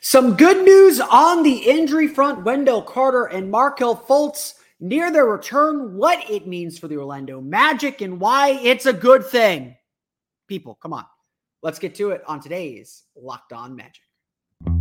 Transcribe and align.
Some 0.00 0.36
good 0.36 0.64
news 0.64 1.00
on 1.00 1.42
the 1.42 1.56
injury 1.56 2.08
front. 2.08 2.44
Wendell 2.44 2.82
Carter 2.82 3.24
and 3.24 3.50
Markelle 3.50 3.96
Fultz 3.96 4.54
near 4.78 5.10
their 5.10 5.26
return, 5.26 5.96
what 5.96 6.28
it 6.30 6.46
means 6.46 6.78
for 6.78 6.88
the 6.88 6.96
Orlando 6.96 7.40
Magic, 7.40 8.00
and 8.00 8.20
why 8.20 8.50
it's 8.62 8.86
a 8.86 8.92
good 8.92 9.26
thing. 9.26 9.76
People, 10.48 10.78
come 10.80 10.92
on. 10.92 11.04
Let's 11.62 11.78
get 11.78 11.94
to 11.96 12.10
it 12.10 12.22
on 12.26 12.40
today's 12.40 13.02
Locked 13.16 13.52
On 13.52 13.74
Magic. 13.74 14.02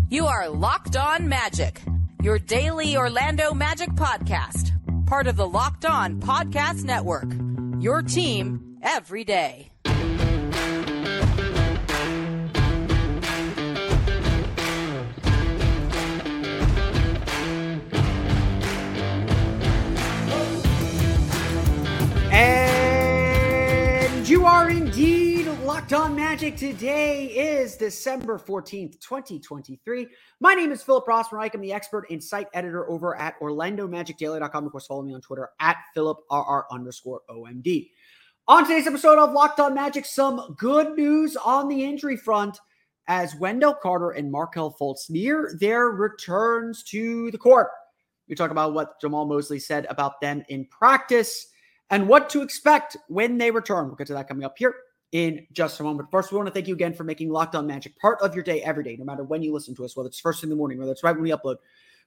You 0.10 0.28
are 0.28 0.48
Locked 0.50 0.96
On 0.98 1.28
Magic, 1.28 1.82
your 2.22 2.38
daily 2.38 2.96
Orlando 2.96 3.54
Magic 3.54 3.90
podcast, 3.92 4.72
part 5.08 5.28
of 5.28 5.36
the 5.36 5.48
Locked 5.48 5.86
On 5.86 6.20
Podcast 6.22 6.84
Network. 6.84 7.28
Your 7.80 8.02
team 8.04 8.78
every 8.84 9.24
day. 9.24 9.72
Locked 25.86 26.02
on 26.02 26.16
magic. 26.16 26.58
Today 26.58 27.26
is 27.26 27.76
December 27.76 28.40
14th, 28.40 29.00
2023. 29.02 30.08
My 30.40 30.56
name 30.56 30.72
is 30.72 30.82
Philip 30.82 31.06
Rossman. 31.06 31.48
I'm 31.54 31.62
the 31.62 31.74
expert 31.74 32.10
and 32.10 32.24
site 32.24 32.48
editor 32.56 32.90
over 32.90 33.16
at 33.16 33.40
OrlandoMagicDaily.com. 33.40 34.66
Of 34.66 34.72
course, 34.72 34.88
follow 34.88 35.04
me 35.04 35.14
on 35.14 35.22
Twitter 35.22 35.52
at 35.60 35.78
PhilipRR 35.96 36.64
underscore 36.72 37.22
OMD. 37.30 37.92
On 38.48 38.64
today's 38.64 38.88
episode 38.88 39.20
of 39.20 39.32
Locked 39.32 39.60
On 39.60 39.76
Magic, 39.76 40.08
some 40.08 40.56
good 40.58 40.98
news 40.98 41.36
on 41.36 41.68
the 41.68 41.84
injury 41.84 42.18
front 42.18 42.58
as 43.08 43.36
Wendell 43.36 43.76
Carter 43.76 44.10
and 44.10 44.32
Markelle 44.32 44.76
Fultz 44.82 45.12
near 45.12 45.56
their 45.60 45.90
returns 45.90 46.82
to 46.86 47.30
the 47.30 47.38
court. 47.38 47.70
We 48.28 48.34
talk 48.34 48.50
about 48.50 48.74
what 48.74 49.00
Jamahl 49.04 49.28
Mosley 49.30 49.60
said 49.60 49.86
about 49.88 50.20
them 50.20 50.44
in 50.50 50.66
practice 50.66 51.46
and 51.92 52.08
what 52.08 52.32
to 52.32 52.42
expect 52.42 52.98
when 53.08 53.38
they 53.38 53.52
return. 53.52 53.86
We'll 53.86 53.98
get 53.98 54.08
to 54.08 54.14
that 54.14 54.28
coming 54.28 54.46
up 54.46 54.56
here 54.58 54.74
in 55.12 55.46
just 55.52 55.80
a 55.80 55.84
moment. 55.84 56.10
First, 56.12 56.32
we 56.32 56.38
want 56.38 56.48
to 56.48 56.54
thank 56.54 56.68
you 56.68 56.74
again 56.74 56.94
for 56.94 57.04
making 57.04 57.30
Locked 57.30 57.56
On 57.56 57.66
Magic 57.66 57.98
part 58.00 58.20
of 58.22 58.36
your 58.36 58.44
day 58.44 58.62
every 58.62 58.84
day, 58.84 58.96
no 58.98 59.06
matter 59.06 59.24
when 59.24 59.42
you 59.42 59.54
listen 59.54 59.76
to 59.76 59.86
us, 59.86 59.96
whether 59.96 60.08
it's 60.08 60.20
first 60.20 60.44
in 60.44 60.50
the 60.50 60.56
morning, 60.56 60.78
whether 60.78 60.92
it's 60.92 61.04
right 61.04 61.16
when 61.16 61.24
we 61.24 61.32
upload. 61.32 61.58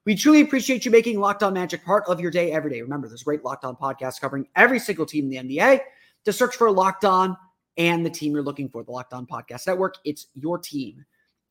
We 0.05 0.15
truly 0.15 0.41
appreciate 0.41 0.85
you 0.85 0.91
making 0.91 1.19
Locked 1.21 1.43
On 1.43 1.53
Magic 1.53 1.85
part 1.85 2.05
of 2.07 2.21
your 2.21 2.31
day 2.31 2.53
every 2.53 2.71
day. 2.71 2.83
Remember, 2.83 3.09
there's 3.09 3.23
great 3.23 3.45
Locked 3.45 3.65
On 3.65 3.77
podcast 3.77 4.21
covering 4.21 4.47
every 4.57 4.79
single 4.79 5.07
team 5.07 5.31
in 5.31 5.47
the 5.47 5.59
NBA. 5.59 5.81
To 6.25 6.33
search 6.33 6.57
for 6.57 6.71
Locked 6.71 7.05
On 7.05 7.37
and 7.77 8.05
the 8.05 8.11
team 8.11 8.33
you're 8.33 8.43
looking 8.43 8.69
for, 8.69 8.83
the 8.83 8.91
Locked 8.91 9.13
On 9.13 9.27
Podcast 9.27 9.67
Network. 9.67 9.95
It's 10.05 10.27
your 10.35 10.59
team 10.59 11.05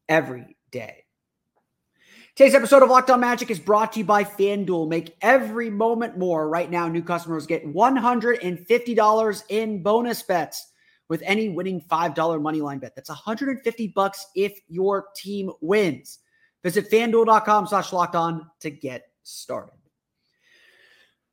every 0.09 0.57
day. 0.71 1.05
Today's 2.35 2.53
episode 2.53 2.83
of 2.83 2.89
Locked 2.89 3.09
On 3.09 3.19
Magic 3.19 3.49
is 3.49 3.57
brought 3.57 3.93
to 3.93 3.99
you 3.99 4.05
by 4.05 4.23
FanDuel. 4.23 4.87
Make 4.87 5.15
every 5.21 5.71
moment 5.71 6.19
more. 6.19 6.47
Right 6.47 6.69
now, 6.69 6.87
new 6.87 7.01
customers 7.01 7.47
get 7.47 7.65
$150 7.65 9.43
in 9.49 9.81
bonus 9.81 10.21
bets 10.21 10.71
with 11.09 11.21
any 11.25 11.49
winning 11.49 11.81
$5 11.81 12.15
moneyline 12.15 12.79
bet. 12.79 12.95
That's 12.95 13.09
150 13.09 13.87
bucks 13.89 14.27
if 14.35 14.59
your 14.67 15.07
team 15.15 15.51
wins. 15.61 16.19
Visit 16.63 16.89
fanduel.com 16.91 17.67
slash 17.67 17.93
locked 17.93 18.15
on 18.15 18.49
to 18.59 18.69
get 18.69 19.09
started. 19.23 19.73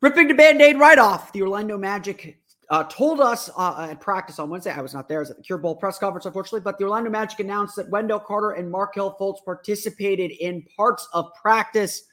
Ripping 0.00 0.28
the 0.28 0.34
band-aid 0.34 0.78
right 0.78 0.98
off, 0.98 1.33
the 1.33 1.42
Orlando 1.42 1.78
Magic 1.78 2.39
uh, 2.70 2.84
told 2.84 3.20
us 3.20 3.50
uh, 3.56 3.89
at 3.91 4.00
practice 4.00 4.39
on 4.39 4.50
Wednesday. 4.50 4.72
I 4.72 4.80
was 4.80 4.95
not 4.95 5.08
there. 5.08 5.19
I 5.19 5.20
was 5.20 5.30
at 5.30 5.36
the 5.36 5.42
Cure 5.42 5.58
Bowl 5.58 5.77
press 5.77 5.98
conference, 5.98 6.27
unfortunately. 6.27 6.61
But 6.61 6.78
the 6.78 6.84
Orlando 6.84 7.11
Magic 7.11 7.41
announced 7.41 7.77
that 7.77 7.89
Wendell 7.91 8.20
Carter 8.20 8.52
and 8.52 8.70
Markelle 8.70 9.17
Fultz 9.19 9.45
participated 9.45 10.30
in 10.33 10.64
parts 10.77 11.08
of 11.12 11.33
practice 11.41 12.05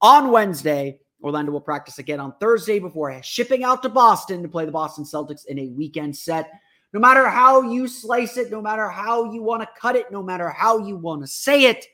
on 0.00 0.30
Wednesday. 0.30 1.00
Orlando 1.22 1.50
will 1.50 1.60
practice 1.60 1.98
again 1.98 2.20
on 2.20 2.34
Thursday 2.38 2.78
before 2.78 3.20
shipping 3.22 3.64
out 3.64 3.82
to 3.82 3.88
Boston 3.88 4.42
to 4.42 4.48
play 4.48 4.64
the 4.64 4.72
Boston 4.72 5.04
Celtics 5.04 5.46
in 5.46 5.58
a 5.58 5.68
weekend 5.68 6.16
set. 6.16 6.50
No 6.92 7.00
matter 7.00 7.28
how 7.28 7.62
you 7.62 7.88
slice 7.88 8.36
it, 8.36 8.50
no 8.50 8.62
matter 8.62 8.88
how 8.88 9.32
you 9.32 9.42
want 9.42 9.62
to 9.62 9.68
cut 9.80 9.96
it, 9.96 10.10
no 10.10 10.22
matter 10.22 10.48
how 10.48 10.78
you 10.78 10.96
want 10.96 11.22
to 11.22 11.26
say 11.26 11.64
it, 11.64 11.84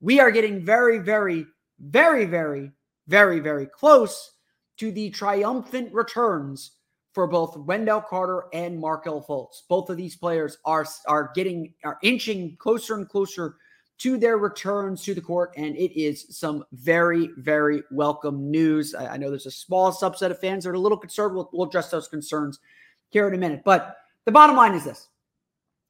we 0.00 0.18
are 0.18 0.30
getting 0.30 0.64
very, 0.64 0.98
very, 0.98 1.46
very, 1.78 2.24
very, 2.24 2.72
very, 3.06 3.40
very 3.40 3.66
close 3.66 4.32
to 4.78 4.90
the 4.90 5.10
triumphant 5.10 5.92
returns 5.92 6.72
for 7.12 7.26
both 7.26 7.56
Wendell 7.56 8.00
Carter 8.00 8.44
and 8.52 8.80
Markelle 8.80 9.22
Fultz. 9.22 9.62
Both 9.68 9.90
of 9.90 9.96
these 9.96 10.16
players 10.16 10.58
are 10.64 10.86
are 11.06 11.30
getting 11.34 11.74
are 11.84 11.98
inching 12.02 12.56
closer 12.56 12.94
and 12.94 13.08
closer 13.08 13.56
to 13.98 14.16
their 14.16 14.38
returns 14.38 15.04
to 15.04 15.14
the 15.14 15.20
court, 15.20 15.52
and 15.56 15.76
it 15.76 15.96
is 15.96 16.26
some 16.36 16.64
very 16.72 17.30
very 17.36 17.82
welcome 17.90 18.50
news. 18.50 18.94
I, 18.94 19.14
I 19.14 19.16
know 19.18 19.28
there's 19.28 19.46
a 19.46 19.50
small 19.50 19.92
subset 19.92 20.30
of 20.30 20.40
fans 20.40 20.64
that 20.64 20.70
are 20.70 20.74
a 20.74 20.78
little 20.78 20.98
concerned. 20.98 21.34
We'll, 21.34 21.50
we'll 21.52 21.68
address 21.68 21.90
those 21.90 22.08
concerns 22.08 22.58
here 23.10 23.28
in 23.28 23.34
a 23.34 23.38
minute, 23.38 23.62
but 23.64 23.98
the 24.26 24.32
bottom 24.32 24.56
line 24.56 24.74
is 24.74 24.84
this: 24.84 25.08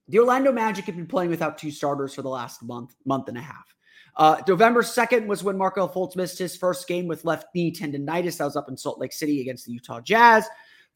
the 0.09 0.19
Orlando 0.19 0.53
Magic 0.53 0.85
have 0.87 0.97
been 0.97 1.07
playing 1.07 1.31
without 1.31 1.59
two 1.59 1.71
starters 1.71 2.15
for 2.15 2.23
the 2.23 2.29
last 2.29 2.63
month 2.63 2.95
month 3.05 3.29
and 3.29 3.39
a 3.39 3.43
half. 3.43 3.75
Uh, 4.17 4.37
November 4.47 4.83
2nd 4.83 5.27
was 5.27 5.43
when 5.43 5.57
Markelle 5.57 5.89
Fultz 5.89 6.17
missed 6.17 6.39
his 6.39 6.55
first 6.55 6.87
game 6.87 7.07
with 7.07 7.25
left 7.25 7.47
knee 7.55 7.73
tendonitis. 7.73 8.37
That 8.37 8.45
was 8.45 8.57
up 8.57 8.69
in 8.69 8.77
Salt 8.77 8.99
Lake 8.99 9.13
City 9.13 9.41
against 9.41 9.65
the 9.65 9.73
Utah 9.73 10.01
Jazz. 10.01 10.47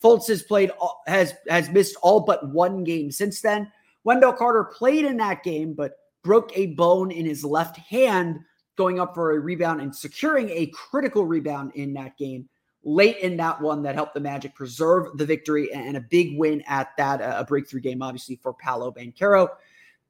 Fultz 0.02 0.28
has 0.28 0.42
played 0.42 0.70
has 1.06 1.34
has 1.48 1.70
missed 1.70 1.96
all 2.02 2.20
but 2.20 2.48
one 2.50 2.84
game 2.84 3.10
since 3.10 3.40
then. 3.40 3.70
Wendell 4.04 4.34
Carter 4.34 4.64
played 4.64 5.04
in 5.04 5.16
that 5.16 5.42
game, 5.42 5.72
but 5.72 5.94
broke 6.22 6.56
a 6.56 6.66
bone 6.74 7.10
in 7.10 7.24
his 7.24 7.44
left 7.44 7.76
hand 7.76 8.40
going 8.76 9.00
up 9.00 9.14
for 9.14 9.32
a 9.32 9.40
rebound 9.40 9.80
and 9.80 9.94
securing 9.94 10.50
a 10.50 10.66
critical 10.66 11.24
rebound 11.24 11.72
in 11.74 11.94
that 11.94 12.16
game 12.18 12.48
late 12.86 13.18
in 13.18 13.36
that 13.36 13.60
one 13.60 13.82
that 13.82 13.96
helped 13.96 14.14
the 14.14 14.20
Magic 14.20 14.54
preserve 14.54 15.18
the 15.18 15.26
victory 15.26 15.72
and 15.72 15.96
a 15.96 16.00
big 16.00 16.38
win 16.38 16.62
at 16.68 16.96
that 16.96 17.20
a 17.20 17.44
breakthrough 17.44 17.80
game, 17.80 18.00
obviously 18.00 18.36
for 18.36 18.54
Paolo 18.54 18.92
Banchero. 18.92 19.48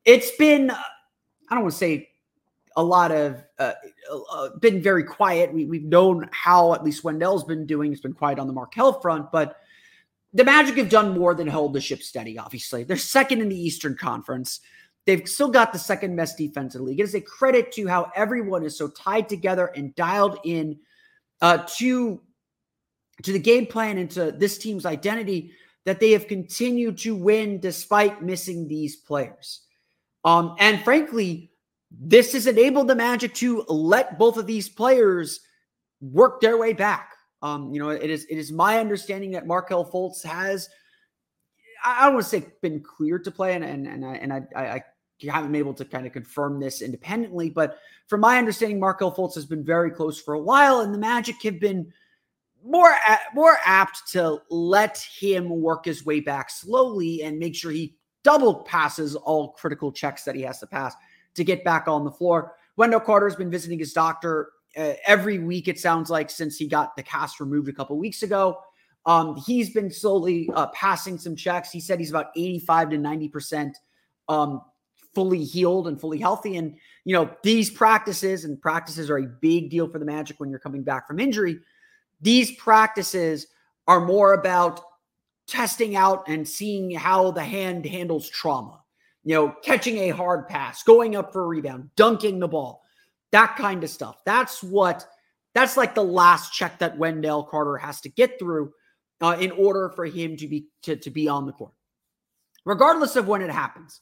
It's 0.05 0.31
been 0.33 0.71
I 0.71 1.55
don't 1.55 1.63
want 1.63 1.73
to 1.73 1.79
say 1.79 2.11
a 2.77 2.85
lot 2.85 3.11
of 3.11 3.43
uh, 3.59 3.73
uh, 4.31 4.51
been 4.61 4.83
very 4.83 5.03
quiet. 5.03 5.53
We, 5.55 5.65
we've 5.65 5.85
known 5.85 6.29
how 6.33 6.75
at 6.75 6.85
least 6.85 7.03
Wendell's 7.03 7.45
been 7.45 7.65
doing. 7.65 7.93
It's 7.93 8.03
been 8.03 8.13
quiet 8.13 8.39
on 8.39 8.47
the 8.47 8.53
Markelle 8.53 9.01
front, 9.01 9.33
but 9.33 9.57
the 10.35 10.45
Magic 10.45 10.77
have 10.77 10.91
done 10.91 11.19
more 11.19 11.35
than 11.35 11.47
hold 11.47 11.73
the 11.73 11.81
ship 11.81 12.03
steady, 12.03 12.39
obviously. 12.39 12.85
They're 12.85 12.99
second 12.99 13.41
in 13.41 13.49
the 13.49 13.59
Eastern 13.59 13.97
Conference. 13.97 14.61
They've 15.07 15.27
still 15.27 15.49
got 15.49 15.73
the 15.73 15.79
second 15.79 16.15
best 16.15 16.37
defense 16.37 16.75
in 16.75 16.83
the 16.83 16.89
league. 16.89 17.01
It 17.01 17.05
is 17.05 17.15
a 17.15 17.23
credit 17.23 17.73
to 17.73 17.87
how 17.87 18.13
everyone 18.15 18.65
is 18.65 18.77
so 18.77 18.89
tied 18.89 19.31
together 19.31 19.69
and 19.69 19.95
dialed 19.95 20.39
in 20.45 20.79
uh, 21.41 21.67
to, 21.79 22.21
to 23.23 23.33
the 23.33 23.39
game 23.39 23.67
plan 23.67 23.99
and 23.99 24.11
to 24.11 24.33
this 24.33 24.59
team's 24.59 24.87
identity 24.87 25.53
that 25.85 26.01
they 26.01 26.11
have 26.13 26.27
continued 26.27 26.99
to 26.99 27.15
win 27.15 27.61
despite 27.61 28.23
missing 28.23 28.69
these 28.69 28.97
players. 28.97 29.63
Um, 30.25 30.57
and 30.59 30.83
frankly, 30.83 31.53
this 31.91 32.33
has 32.33 32.47
enabled 32.47 32.89
the 32.89 32.95
Magic 32.95 33.33
to 33.35 33.63
let 33.69 34.19
both 34.19 34.37
of 34.37 34.47
these 34.47 34.69
players 34.69 35.41
work 36.01 36.41
their 36.41 36.59
way 36.59 36.73
back. 36.73 37.13
Um, 37.43 37.73
you 37.73 37.79
know, 37.79 37.91
it 37.91 38.11
is 38.11 38.25
it 38.25 38.37
is 38.37 38.51
my 38.51 38.79
understanding 38.81 39.31
that 39.33 39.47
Markelle 39.47 39.89
Fultz 39.89 40.25
has, 40.25 40.69
I 41.85 42.07
don't 42.07 42.15
want 42.15 42.25
to 42.25 42.31
say 42.31 42.47
been 42.61 42.83
cleared 42.83 43.25
to 43.25 43.31
play, 43.31 43.55
and 43.55 43.65
and 43.65 43.87
and 43.87 44.05
I 44.05 44.15
and 44.15 44.33
I, 44.33 44.43
I, 44.57 44.83
haven't 45.29 45.53
been 45.53 45.59
able 45.59 45.75
to 45.75 45.85
kind 45.85 46.07
of 46.07 46.13
confirm 46.13 46.59
this 46.59 46.83
independently, 46.83 47.49
but 47.49 47.79
from 48.09 48.21
my 48.21 48.39
understanding, 48.39 48.81
Markelle 48.81 49.15
Fultz 49.15 49.35
has 49.35 49.47
been 49.47 49.65
very 49.65 49.91
close 49.91 50.21
for 50.21 50.35
a 50.35 50.41
while, 50.41 50.81
and 50.81 50.93
the 50.93 50.99
Magic 50.99 51.37
have 51.43 51.61
been 51.61 51.93
more 52.67 52.95
more 53.35 53.59
apt 53.65 54.09
to 54.13 54.41
let 54.51 54.99
him 54.99 55.49
work 55.49 55.85
his 55.85 56.05
way 56.05 56.21
back 56.21 56.51
slowly 56.51 57.23
and 57.23 57.39
make 57.39 57.55
sure 57.55 57.71
he 57.71 57.95
double 58.23 58.65
passes 58.65 59.15
all 59.15 59.53
critical 59.53 59.93
checks 59.93 60.25
that 60.25 60.35
he 60.35 60.43
has 60.43 60.59
to 60.59 60.67
pass 60.67 60.95
to 61.35 61.45
get 61.45 61.65
back 61.65 61.87
on 61.87 62.05
the 62.05 62.11
floor. 62.11 62.55
Wendell 62.77 63.01
Carter 63.01 63.29
has 63.29 63.37
been 63.37 63.51
visiting 63.51 63.79
his 63.79 63.93
doctor 63.93 64.51
uh, 64.77 64.95
every 65.07 65.39
week, 65.39 65.69
it 65.69 65.79
sounds 65.79 66.11
like, 66.11 66.29
since 66.29 66.57
he 66.57 66.69
got 66.69 66.97
the 66.97 67.03
cast 67.03 67.41
removed 67.41 67.69
a 67.69 67.73
couple 67.73 67.97
weeks 67.97 68.23
ago. 68.23 68.59
Um, 69.07 69.37
he's 69.47 69.71
been 69.71 69.91
slowly 69.91 70.51
uh, 70.55 70.67
passing 70.69 71.17
some 71.17 71.37
checks. 71.37 71.71
He 71.71 71.81
said 71.81 71.99
he's 71.99 72.11
about 72.11 72.31
85 72.37 72.91
to 72.91 72.97
90% 72.99 73.73
um, 74.29 74.61
fully 75.15 75.45
healed 75.45 75.89
and 75.89 75.99
fully 75.99 76.19
healthy. 76.19 76.57
And, 76.57 76.77
you 77.05 77.15
know, 77.15 77.31
these 77.43 77.71
practices 77.71 78.45
and 78.45 78.61
practices 78.61 79.09
are 79.09 79.19
a 79.19 79.27
big 79.27 79.71
deal 79.71 79.89
for 79.89 79.99
the 79.99 80.05
Magic 80.05 80.39
when 80.41 80.51
you're 80.51 80.59
coming 80.59 80.83
back 80.83 81.07
from 81.07 81.21
injury. 81.21 81.59
These 82.21 82.53
practices 82.53 83.47
are 83.87 84.01
more 84.01 84.35
about 84.35 84.81
testing 85.47 85.97
out 85.97 86.25
and 86.29 86.47
seeing 86.47 86.91
how 86.91 87.31
the 87.31 87.45
hand 87.45 87.87
handles 87.87 88.29
trauma. 88.29 88.83
You 89.25 89.35
know, 89.35 89.57
catching 89.63 89.99
a 89.99 90.09
hard 90.11 90.49
pass, 90.49 90.83
going 90.83 91.17
up 91.17 91.33
for 91.33 91.45
a 91.45 91.47
rebound, 91.49 91.91
dunking 91.97 92.39
the 92.39 92.49
ball 92.49 92.83
that 93.33 93.57
kind 93.57 93.83
of 93.85 93.91
stuff. 93.91 94.23
That's 94.25 94.63
what 94.63 95.07
that's 95.55 95.77
like 95.77 95.95
the 95.95 96.05
last 96.05 96.53
check 96.53 96.79
that 96.79 96.97
Wendell 96.99 97.45
Carter 97.45 97.77
has 97.77 98.01
to 98.03 98.09
get 98.09 98.39
through 98.39 98.73
uh, 99.21 99.37
in 99.41 99.51
order 99.53 99.91
for 99.91 100.05
him 100.05 100.37
to 100.37 100.49
be 100.49 100.69
to, 100.83 100.97
to 100.97 101.11
be 101.11 101.29
on 101.29 101.47
the 101.47 101.53
court. 101.53 101.73
Regardless 102.65 103.17
of 103.17 103.29
when 103.29 103.43
it 103.43 103.51
happens. 103.51 104.01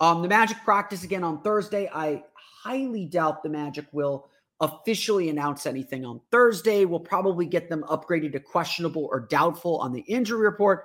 Um, 0.00 0.22
the 0.22 0.28
Magic 0.28 0.56
practice 0.64 1.04
again 1.04 1.22
on 1.22 1.42
Thursday. 1.42 1.90
I 1.92 2.24
highly 2.34 3.04
doubt 3.04 3.42
the 3.42 3.50
Magic 3.50 3.84
will 3.92 4.30
officially 4.60 5.28
announce 5.30 5.66
anything 5.66 6.04
on 6.04 6.20
Thursday. 6.30 6.84
We'll 6.84 7.00
probably 7.00 7.46
get 7.46 7.68
them 7.68 7.84
upgraded 7.88 8.32
to 8.32 8.40
questionable 8.40 9.08
or 9.10 9.20
doubtful 9.20 9.78
on 9.78 9.92
the 9.92 10.00
injury 10.02 10.40
report. 10.40 10.84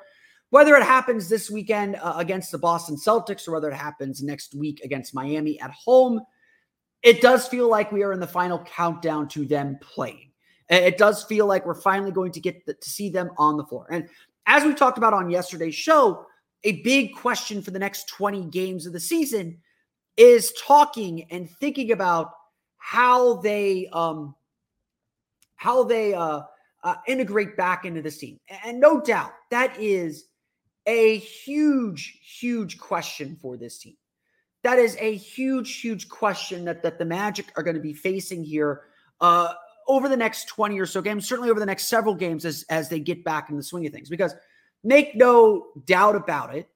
Whether 0.50 0.76
it 0.76 0.84
happens 0.84 1.28
this 1.28 1.50
weekend 1.50 1.98
uh, 1.98 2.14
against 2.18 2.52
the 2.52 2.58
Boston 2.58 2.96
Celtics 2.96 3.48
or 3.48 3.52
whether 3.52 3.70
it 3.70 3.76
happens 3.76 4.24
next 4.24 4.56
week 4.56 4.82
against 4.84 5.14
Miami 5.14 5.60
at 5.60 5.72
home, 5.72 6.22
it 7.04 7.22
does 7.22 7.48
feel 7.48 7.70
like 7.70 7.92
we 7.92 8.04
are 8.04 8.14
in 8.14 8.20
the 8.20 8.28
final 8.28 8.60
countdown 8.60 9.28
to 9.30 9.46
them 9.46 9.78
playing. 9.82 10.32
It 10.70 10.98
does 10.98 11.24
feel 11.24 11.46
like 11.46 11.66
we're 11.66 11.76
finally 11.76 12.12
going 12.12 12.32
to 12.32 12.40
get 12.40 12.66
the, 12.66 12.74
to 12.74 12.90
see 12.90 13.10
them 13.10 13.30
on 13.38 13.58
the 13.58 13.66
floor. 13.66 13.88
And 13.92 14.08
as 14.48 14.64
we 14.64 14.74
talked 14.74 14.98
about 14.98 15.14
on 15.14 15.30
yesterday's 15.30 15.76
show, 15.76 16.26
a 16.64 16.82
big 16.82 17.14
question 17.14 17.62
for 17.62 17.72
the 17.72 17.80
next 17.80 18.08
20 18.10 18.46
games 18.46 18.88
of 18.88 18.94
the 18.94 19.00
season 19.00 19.60
is 20.18 20.54
talking 20.54 21.30
and 21.32 21.50
thinking 21.60 21.92
about 21.92 22.32
how 22.86 23.38
they 23.38 23.90
um 23.94 24.36
how 25.56 25.84
they 25.84 26.14
uh, 26.14 26.42
uh 26.84 26.96
integrate 27.08 27.58
back 27.58 27.84
into 27.84 28.00
the 28.00 28.12
team. 28.12 28.40
And 28.64 28.80
no 28.80 29.02
doubt 29.02 29.32
that 29.50 29.76
is 29.80 30.26
a 30.86 31.18
huge 31.18 32.20
huge 32.40 32.78
question 32.78 33.40
for 33.42 33.58
this 33.58 33.80
team. 33.80 33.96
That 34.62 34.78
is 34.78 34.96
a 35.00 35.16
huge 35.16 35.78
huge 35.82 36.08
question 36.10 36.64
that 36.66 36.84
that 36.84 37.00
the 37.00 37.06
Magic 37.06 37.52
are 37.58 37.64
going 37.64 37.76
to 37.76 37.82
be 37.82 37.94
facing 37.94 38.44
here 38.44 38.84
uh 39.20 39.56
over 39.88 40.08
the 40.08 40.18
next 40.18 40.48
20 40.50 40.80
or 40.80 40.86
so 40.86 41.02
games, 41.02 41.28
certainly 41.28 41.50
over 41.50 41.60
the 41.60 41.66
next 41.66 41.88
several 41.88 42.14
games 42.14 42.46
as 42.46 42.66
as 42.70 42.88
they 42.88 43.00
get 43.00 43.24
back 43.24 43.50
in 43.50 43.58
the 43.58 43.64
swing 43.64 43.88
of 43.88 43.94
things 43.94 44.10
because 44.10 44.36
make 44.84 45.16
no 45.16 45.70
doubt 45.86 46.16
about 46.16 46.56
it, 46.56 46.70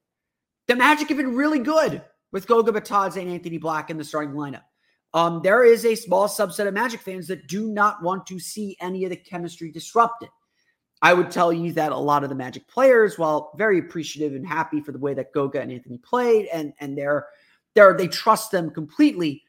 the 0.66 0.76
Magic 0.76 1.08
have 1.10 1.18
been 1.18 1.36
really 1.36 1.60
good 1.60 2.02
with 2.32 2.48
Goga 2.48 2.72
Bitadze 2.72 3.22
and 3.22 3.30
Anthony 3.30 3.60
Black 3.60 3.92
in 3.92 3.98
the 4.00 4.04
starting 4.04 4.34
lineup. 4.34 4.64
Um, 5.14 5.42
there 5.44 5.64
is 5.64 5.86
a 5.86 5.96
small 5.96 6.28
subset 6.28 6.68
of 6.68 6.74
Magic 6.74 7.02
fans 7.02 7.28
that 7.28 7.48
do 7.48 7.68
not 7.68 8.04
want 8.04 8.28
to 8.28 8.40
see 8.40 8.78
any 8.80 9.04
of 9.06 9.10
the 9.10 9.16
chemistry 9.16 9.72
disrupted. 9.72 10.30
I 11.02 11.14
would 11.14 11.32
tell 11.32 11.52
you 11.54 11.72
that 11.74 11.92
a 11.92 11.98
lot 11.98 12.24
of 12.24 12.30
the 12.30 12.36
Magic 12.36 12.68
players, 12.68 13.18
while 13.18 13.54
very 13.58 13.80
appreciative 13.80 14.36
and 14.36 14.46
happy 14.46 14.82
for 14.82 14.92
the 14.92 15.00
way 15.00 15.14
that 15.14 15.34
Goga 15.34 15.62
and 15.62 15.72
Anthony 15.72 15.98
played, 15.98 16.48
and 16.54 16.74
and 16.80 16.98
they're 16.98 17.28
they're 17.74 17.96
they 17.96 18.08
trust 18.08 18.52
them 18.52 18.70
completely, 18.70 19.44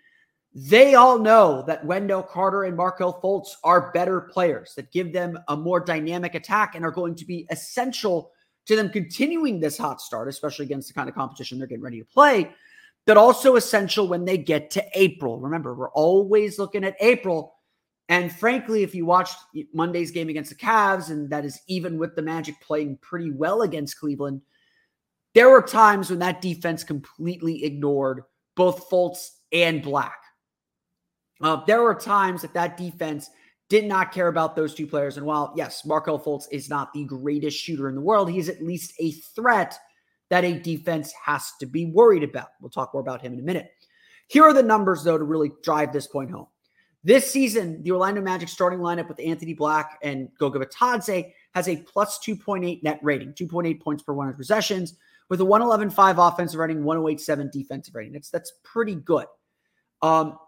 they 0.54 0.94
all 0.94 1.18
know 1.18 1.64
that 1.66 1.84
Wendell 1.84 2.22
Carter 2.22 2.64
and 2.64 2.76
Markelle 2.76 3.20
Fultz 3.20 3.56
are 3.64 3.90
better 3.92 4.20
players 4.20 4.74
that 4.76 4.92
give 4.92 5.12
them 5.12 5.38
a 5.48 5.56
more 5.56 5.80
dynamic 5.80 6.34
attack 6.34 6.74
and 6.74 6.84
are 6.84 6.90
going 6.90 7.14
to 7.16 7.24
be 7.24 7.46
essential 7.50 8.30
to 8.66 8.76
them 8.76 8.90
continuing 8.90 9.58
this 9.58 9.76
hot 9.76 10.00
start, 10.00 10.28
especially 10.28 10.64
against 10.64 10.88
the 10.88 10.94
kind 10.94 11.08
of 11.08 11.14
competition 11.14 11.58
they're 11.58 11.66
getting 11.66 11.82
ready 11.82 11.98
to 11.98 12.04
play, 12.04 12.52
but 13.10 13.16
also 13.16 13.56
essential 13.56 14.06
when 14.06 14.24
they 14.24 14.38
get 14.38 14.70
to 14.70 14.84
April. 14.94 15.40
Remember, 15.40 15.74
we're 15.74 15.90
always 15.90 16.60
looking 16.60 16.84
at 16.84 16.94
April. 17.00 17.56
And 18.08 18.30
frankly, 18.30 18.84
if 18.84 18.94
you 18.94 19.04
watched 19.04 19.36
Monday's 19.74 20.12
game 20.12 20.28
against 20.28 20.50
the 20.50 20.54
Cavs, 20.54 21.10
and 21.10 21.28
that 21.30 21.44
is 21.44 21.60
even 21.66 21.98
with 21.98 22.14
the 22.14 22.22
Magic 22.22 22.54
playing 22.60 22.98
pretty 23.02 23.32
well 23.32 23.62
against 23.62 23.98
Cleveland, 23.98 24.42
there 25.34 25.50
were 25.50 25.60
times 25.60 26.08
when 26.08 26.20
that 26.20 26.40
defense 26.40 26.84
completely 26.84 27.64
ignored 27.64 28.22
both 28.54 28.88
Fultz 28.88 29.30
and 29.50 29.82
Black. 29.82 30.22
Uh, 31.40 31.64
there 31.66 31.82
were 31.82 31.96
times 31.96 32.42
that 32.42 32.54
that 32.54 32.76
defense 32.76 33.28
did 33.68 33.86
not 33.86 34.12
care 34.12 34.28
about 34.28 34.54
those 34.54 34.72
two 34.72 34.86
players. 34.86 35.16
And 35.16 35.26
while, 35.26 35.52
yes, 35.56 35.84
Markelle 35.84 36.20
Fultz 36.20 36.44
is 36.52 36.70
not 36.70 36.92
the 36.92 37.06
greatest 37.06 37.58
shooter 37.58 37.88
in 37.88 37.96
the 37.96 38.00
world, 38.00 38.30
he 38.30 38.38
is 38.38 38.48
at 38.48 38.62
least 38.62 38.92
a 39.00 39.10
threat 39.34 39.76
that 40.30 40.44
a 40.44 40.58
defense 40.58 41.12
has 41.24 41.52
to 41.60 41.66
be 41.66 41.86
worried 41.86 42.22
about. 42.22 42.48
We'll 42.60 42.70
talk 42.70 42.94
more 42.94 43.02
about 43.02 43.20
him 43.20 43.34
in 43.34 43.40
a 43.40 43.42
minute. 43.42 43.70
Here 44.28 44.44
are 44.44 44.52
the 44.52 44.62
numbers, 44.62 45.04
though, 45.04 45.18
to 45.18 45.24
really 45.24 45.50
drive 45.62 45.92
this 45.92 46.06
point 46.06 46.30
home. 46.30 46.46
This 47.02 47.30
season, 47.30 47.82
the 47.82 47.92
Orlando 47.92 48.20
Magic 48.20 48.48
starting 48.48 48.78
lineup 48.78 49.08
with 49.08 49.20
Anthony 49.20 49.54
Black 49.54 49.98
and 50.02 50.28
Goga 50.38 50.58
Bitadze 50.58 51.32
has 51.54 51.68
a 51.68 51.76
plus 51.76 52.18
2.8 52.18 52.82
net 52.82 53.00
rating, 53.02 53.32
2.8 53.32 53.80
points 53.80 54.02
per 54.02 54.12
100 54.12 54.36
possessions, 54.36 54.94
with 55.28 55.40
a 55.40 55.44
111.5 55.44 56.28
offensive 56.32 56.60
rating, 56.60 56.82
108.7 56.82 57.50
defensive 57.50 57.94
rating. 57.94 58.12
That's 58.12 58.30
that's 58.30 58.52
pretty 58.62 58.96
good. 58.96 59.26
Um, 60.02 60.38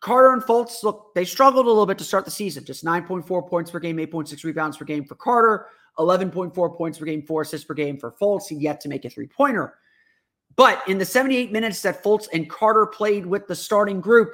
Carter 0.00 0.32
and 0.32 0.42
Fultz, 0.42 0.82
look, 0.82 1.14
they 1.14 1.24
struggled 1.24 1.66
a 1.66 1.68
little 1.68 1.86
bit 1.86 1.98
to 1.98 2.04
start 2.04 2.24
the 2.24 2.30
season. 2.30 2.64
Just 2.64 2.84
9.4 2.84 3.48
points 3.48 3.70
per 3.70 3.78
game, 3.78 3.98
8.6 3.98 4.42
rebounds 4.42 4.76
per 4.76 4.84
game 4.84 5.04
for 5.04 5.14
Carter, 5.14 5.66
11.4 5.98 6.76
points 6.76 6.98
per 6.98 7.04
game, 7.04 7.22
four 7.22 7.42
assists 7.42 7.66
per 7.66 7.74
game 7.74 7.98
for 7.98 8.12
Fultz. 8.12 8.48
He 8.48 8.56
yet 8.56 8.80
to 8.80 8.88
make 8.88 9.04
a 9.04 9.10
three 9.10 9.26
pointer. 9.26 9.74
But 10.56 10.82
in 10.86 10.98
the 10.98 11.04
78 11.04 11.52
minutes 11.52 11.82
that 11.82 12.02
Fultz 12.02 12.28
and 12.32 12.48
Carter 12.48 12.86
played 12.86 13.24
with 13.24 13.46
the 13.46 13.54
starting 13.54 14.00
group, 14.00 14.32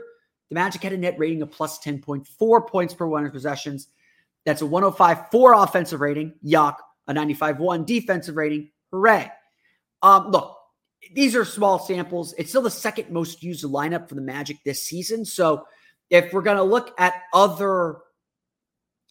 the 0.49 0.55
Magic 0.55 0.83
had 0.83 0.93
a 0.93 0.99
net 0.99 1.19
rating 1.19 1.43
of 1.43 1.51
plus 1.51 1.79
10.4 1.79 2.67
points 2.67 2.95
per 2.95 3.07
100 3.07 3.33
possessions. 3.33 3.89
That's 4.45 4.63
a 4.63 4.65
105.4 4.65 5.65
offensive 5.65 6.01
rating. 6.01 6.35
Yuck. 6.45 6.77
A 7.07 7.15
95.1 7.15 7.87
defensive 7.87 8.37
rating. 8.37 8.71
Hooray. 8.93 9.31
Um, 10.03 10.31
look, 10.31 10.57
these 11.13 11.35
are 11.37 11.45
small 11.45 11.79
samples. 11.79 12.35
It's 12.39 12.51
still 12.51 12.63
the 12.63 12.71
second 12.71 13.11
most 13.11 13.43
used 13.43 13.65
lineup 13.65 14.09
for 14.09 14.15
the 14.15 14.21
Magic 14.21 14.59
this 14.65 14.83
season. 14.83 15.25
So 15.25 15.67
if 16.11 16.33
we're 16.33 16.43
going 16.43 16.57
to 16.57 16.63
look 16.63 16.95
at 16.99 17.15
other 17.33 17.99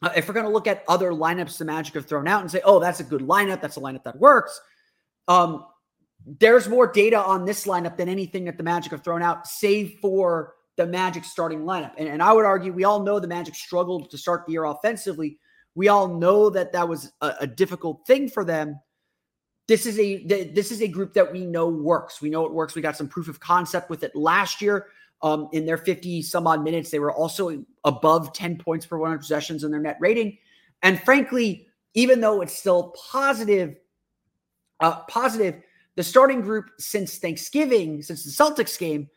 uh, 0.01 0.09
if 0.15 0.27
we're 0.27 0.33
going 0.33 0.45
to 0.45 0.51
look 0.51 0.67
at 0.67 0.83
other 0.87 1.11
lineups 1.11 1.57
the 1.57 1.65
Magic 1.65 1.93
have 1.95 2.05
thrown 2.05 2.27
out 2.27 2.41
and 2.41 2.51
say, 2.51 2.61
"Oh, 2.63 2.79
that's 2.79 2.99
a 2.99 3.03
good 3.03 3.21
lineup. 3.21 3.61
That's 3.61 3.77
a 3.77 3.81
lineup 3.81 4.03
that 4.03 4.19
works." 4.19 4.59
Um, 5.27 5.65
there's 6.25 6.67
more 6.67 6.91
data 6.91 7.17
on 7.17 7.45
this 7.45 7.65
lineup 7.65 7.97
than 7.97 8.09
anything 8.09 8.45
that 8.45 8.57
the 8.57 8.63
Magic 8.63 8.91
have 8.91 9.03
thrown 9.03 9.21
out, 9.21 9.47
save 9.47 9.97
for 10.01 10.55
the 10.75 10.85
Magic 10.85 11.23
starting 11.23 11.61
lineup. 11.61 11.93
And, 11.97 12.07
and 12.07 12.21
I 12.21 12.33
would 12.33 12.45
argue 12.45 12.71
we 12.71 12.83
all 12.83 13.01
know 13.01 13.19
the 13.19 13.27
Magic 13.27 13.55
struggled 13.55 14.11
to 14.11 14.17
start 14.17 14.45
the 14.45 14.53
year 14.53 14.65
offensively. 14.65 15.39
We 15.75 15.87
all 15.87 16.07
know 16.07 16.49
that 16.49 16.73
that 16.73 16.87
was 16.87 17.11
a, 17.21 17.33
a 17.41 17.47
difficult 17.47 18.05
thing 18.05 18.29
for 18.29 18.43
them 18.43 18.79
this 19.67 19.85
is 19.85 19.99
a 19.99 20.23
this 20.53 20.71
is 20.71 20.81
a 20.81 20.87
group 20.87 21.13
that 21.13 21.31
we 21.31 21.45
know 21.45 21.67
works. 21.67 22.21
We 22.21 22.29
know 22.29 22.45
it 22.45 22.53
works. 22.53 22.73
We 22.73 22.81
got 22.81 22.95
some 22.95 23.09
proof 23.09 23.27
of 23.27 23.39
concept 23.39 23.89
with 23.89 24.03
it 24.03 24.15
last 24.15 24.61
year. 24.61 24.87
Um, 25.21 25.49
in 25.51 25.65
their 25.65 25.77
50 25.77 26.21
some 26.21 26.45
odd 26.45 26.63
minutes, 26.63 26.91
they 26.91 26.99
were 26.99 27.11
also 27.11 27.63
above 27.83 28.33
10 28.33 28.57
points 28.57 28.85
per 28.85 28.97
100 28.97 29.17
possessions 29.17 29.63
in 29.63 29.71
their 29.71 29.79
net 29.79 29.97
rating. 29.99 30.37
And 30.83 31.01
frankly, 31.01 31.67
even 31.95 32.21
though 32.21 32.41
it's 32.41 32.57
still 32.57 32.93
positive, 33.11 33.75
uh, 34.79 35.01
positive, 35.09 35.61
the 35.95 36.03
starting 36.03 36.41
group 36.41 36.69
since 36.77 37.17
Thanksgiving, 37.17 38.03
since 38.03 38.23
the 38.23 38.29
Celtics 38.29 38.77
game, 38.77 39.09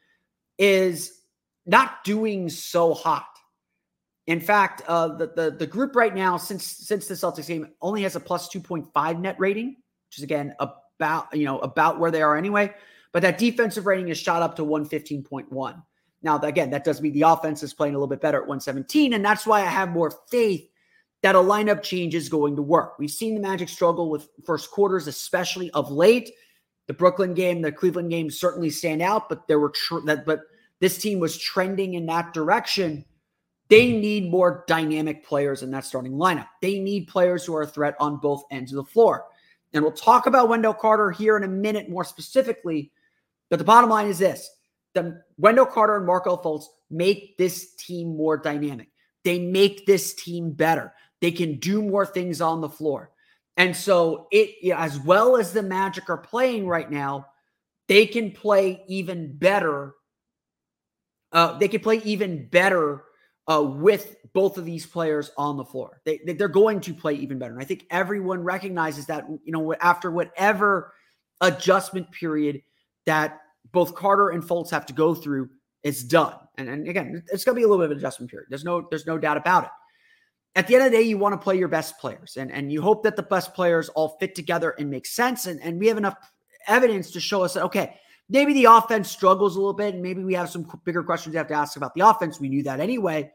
is 0.59 1.21
not 1.67 2.03
doing 2.05 2.49
so 2.49 2.95
hot. 2.95 3.27
In 4.27 4.41
fact, 4.41 4.83
uh, 4.89 5.09
the, 5.09 5.33
the 5.37 5.51
the 5.51 5.67
group 5.67 5.95
right 5.95 6.15
now, 6.15 6.39
since 6.39 6.65
since 6.65 7.07
the 7.09 7.15
Celtics 7.15 7.49
game, 7.49 7.69
only 7.83 8.03
has 8.03 8.17
a 8.17 8.21
plus 8.21 8.49
2.5 8.49 9.21
net 9.21 9.37
rating 9.39 9.77
which 10.11 10.19
is 10.19 10.25
again 10.25 10.55
about 10.59 11.29
you 11.33 11.45
know 11.45 11.61
about 11.61 12.01
where 12.01 12.11
they 12.11 12.21
are 12.21 12.37
anyway. 12.37 12.75
But 13.13 13.23
that 13.23 13.39
defensive 13.39 13.87
rating 13.87 14.09
is 14.09 14.19
shot 14.19 14.43
up 14.43 14.57
to 14.57 14.63
115.1. 14.65 15.83
Now, 16.23 16.39
again, 16.39 16.71
that 16.71 16.85
does 16.85 17.01
mean 17.01 17.13
the 17.13 17.23
offense 17.23 17.63
is 17.63 17.73
playing 17.73 17.95
a 17.95 17.99
little 17.99 18.09
bit 18.09 18.21
better 18.21 18.39
at 18.39 18.49
117, 18.49 19.13
and 19.13 19.25
that's 19.25 19.47
why 19.47 19.63
I 19.63 19.67
have 19.67 19.91
more 19.91 20.13
faith 20.31 20.69
that 21.23 21.35
a 21.35 21.39
lineup 21.39 21.83
change 21.83 22.15
is 22.15 22.29
going 22.29 22.57
to 22.57 22.63
work. 22.63 22.99
We've 22.99 23.11
seen 23.11 23.35
the 23.35 23.41
Magic 23.41 23.69
struggle 23.69 24.11
with 24.11 24.29
first 24.45 24.71
quarters, 24.71 25.07
especially 25.07 25.71
of 25.73 25.91
late. 25.91 26.31
The 26.87 26.95
Brooklyn 26.95 27.35
game, 27.35 27.63
the 27.63 27.73
Cleveland 27.73 28.11
game 28.11 28.31
certainly 28.31 28.71
stand 28.71 29.01
out, 29.03 29.29
but 29.29 29.47
there 29.47 29.61
were 29.61 29.71
tr- 29.71 30.01
that, 30.07 30.27
but 30.27 30.41
this 30.81 30.99
team 30.99 31.21
was 31.21 31.39
trending 31.39 31.95
in 31.95 32.07
that 32.07 32.33
direction. 32.35 33.05
They 33.69 33.89
mm-hmm. 33.89 34.01
need 34.01 34.31
more 34.31 34.65
dynamic 34.67 35.25
players 35.25 35.63
in 35.63 35.71
that 35.71 35.85
starting 35.85 36.13
lineup. 36.13 36.49
They 36.61 36.81
need 36.81 37.07
players 37.07 37.45
who 37.45 37.55
are 37.55 37.63
a 37.63 37.67
threat 37.67 37.95
on 38.01 38.17
both 38.17 38.45
ends 38.51 38.73
of 38.73 38.77
the 38.77 38.91
floor. 38.91 39.27
And 39.73 39.85
we'll 39.85 39.93
talk 39.93 40.27
about 40.27 40.49
Wendell 40.49 40.75
Carter 40.75 41.13
here 41.13 41.37
in 41.37 41.45
a 41.45 41.49
minute 41.49 41.89
more 41.89 42.03
specifically. 42.03 42.91
But 43.51 43.59
the 43.59 43.65
bottom 43.65 43.91
line 43.91 44.09
is 44.09 44.19
this 44.19 44.51
the 44.95 45.23
Wendell 45.39 45.67
Carter 45.67 45.97
and 45.97 46.07
Markelle 46.07 46.43
Fultz 46.43 46.65
make 46.91 47.37
this 47.39 47.75
team 47.75 48.17
more 48.17 48.37
dynamic. 48.37 48.89
They 49.25 49.39
make 49.39 49.87
this 49.87 50.15
team 50.15 50.53
better. 50.53 50.93
They 51.21 51.31
can 51.31 51.59
do 51.59 51.83
more 51.83 52.07
things 52.07 52.41
on 52.41 52.61
the 52.61 52.69
floor. 52.69 53.11
And 53.57 53.77
so 53.77 54.27
it 54.31 54.73
as 54.73 54.99
well 54.99 55.37
as 55.37 55.53
the 55.53 55.63
Magic 55.63 56.09
are 56.09 56.17
playing 56.17 56.67
right 56.67 56.91
now, 56.91 57.27
they 57.89 58.07
can 58.07 58.33
play 58.33 58.83
even 58.89 59.37
better. 59.37 59.95
Uh, 61.33 61.59
they 61.59 61.69
can 61.69 61.81
play 61.81 62.01
even 62.05 62.47
better 62.49 63.05
uh, 63.47 63.63
with 63.63 64.17
both 64.33 64.59
of 64.59 64.65
these 64.65 64.87
players 64.87 65.31
on 65.37 65.57
the 65.57 65.65
floor. 65.65 66.01
They, 66.05 66.21
they, 66.25 66.43
are 66.45 66.49
going 66.49 66.81
to 66.83 66.95
play 66.95 67.15
even 67.15 67.39
better. 67.39 67.53
And 67.53 67.61
I 67.61 67.65
think 67.67 67.87
everyone 67.91 68.43
recognizes 68.45 69.07
that, 69.07 69.27
you 69.29 69.53
know, 69.53 69.75
after 69.75 70.11
whatever 70.11 70.95
adjustment 71.41 72.11
period 72.13 72.63
that 73.07 73.41
both 73.73 73.95
Carter 73.95 74.31
and 74.31 74.43
Fultz 74.43 74.71
have 74.71 74.87
to 74.87 74.93
go 74.93 75.15
through, 75.15 75.49
it's 75.83 76.03
done. 76.03 76.35
And, 76.59 76.69
and 76.69 76.89
again, 76.89 77.23
it's 77.33 77.45
going 77.45 77.55
to 77.55 77.61
be 77.61 77.65
a 77.65 77.69
little 77.69 77.85
bit 77.85 77.93
of 77.93 77.99
adjustment 77.99 78.31
period. 78.31 78.49
There's 78.51 78.65
no, 78.65 78.87
there's 78.91 79.07
no 79.07 79.19
doubt 79.19 79.37
about 79.37 79.65
it. 79.65 79.71
At 80.57 80.67
the 80.67 80.75
end 80.75 80.85
of 80.85 80.91
the 80.91 80.99
day, 80.99 81.05
you 81.05 81.17
want 81.17 81.33
to 81.33 81.39
play 81.39 81.57
your 81.57 81.69
best 81.69 81.99
players 81.99 82.37
and, 82.37 82.51
and 82.51 82.73
you 82.73 82.83
hope 82.83 83.05
that 83.05 83.17
the 83.17 83.23
best 83.23 83.55
players 83.55 83.89
all 83.91 84.17
fit 84.19 84.35
together 84.35 84.75
and 84.79 84.91
make 84.91 85.07
sense. 85.07 85.47
And, 85.47 85.61
and 85.63 85.79
we 85.79 85.87
have 85.87 85.97
enough 85.97 86.17
evidence 86.67 87.13
to 87.13 87.21
show 87.21 87.45
us 87.45 87.55
that, 87.55 87.65
okay, 87.65 87.97
maybe 88.29 88.53
the 88.53 88.65
offense 88.65 89.11
struggles 89.11 89.57
a 89.57 89.59
little 89.59 89.75
bit, 89.75 89.95
and 89.95 90.03
maybe 90.03 90.25
we 90.25 90.35
have 90.35 90.51
some 90.51 90.67
bigger 90.85 91.03
questions 91.03 91.33
we 91.33 91.39
have 91.39 91.49
to 91.49 91.55
ask 91.55 91.77
about 91.77 91.95
the 91.95 92.01
offense. 92.01 92.41
We 92.41 92.49
knew 92.49 92.63
that 92.65 92.81
anyway, 92.81 93.31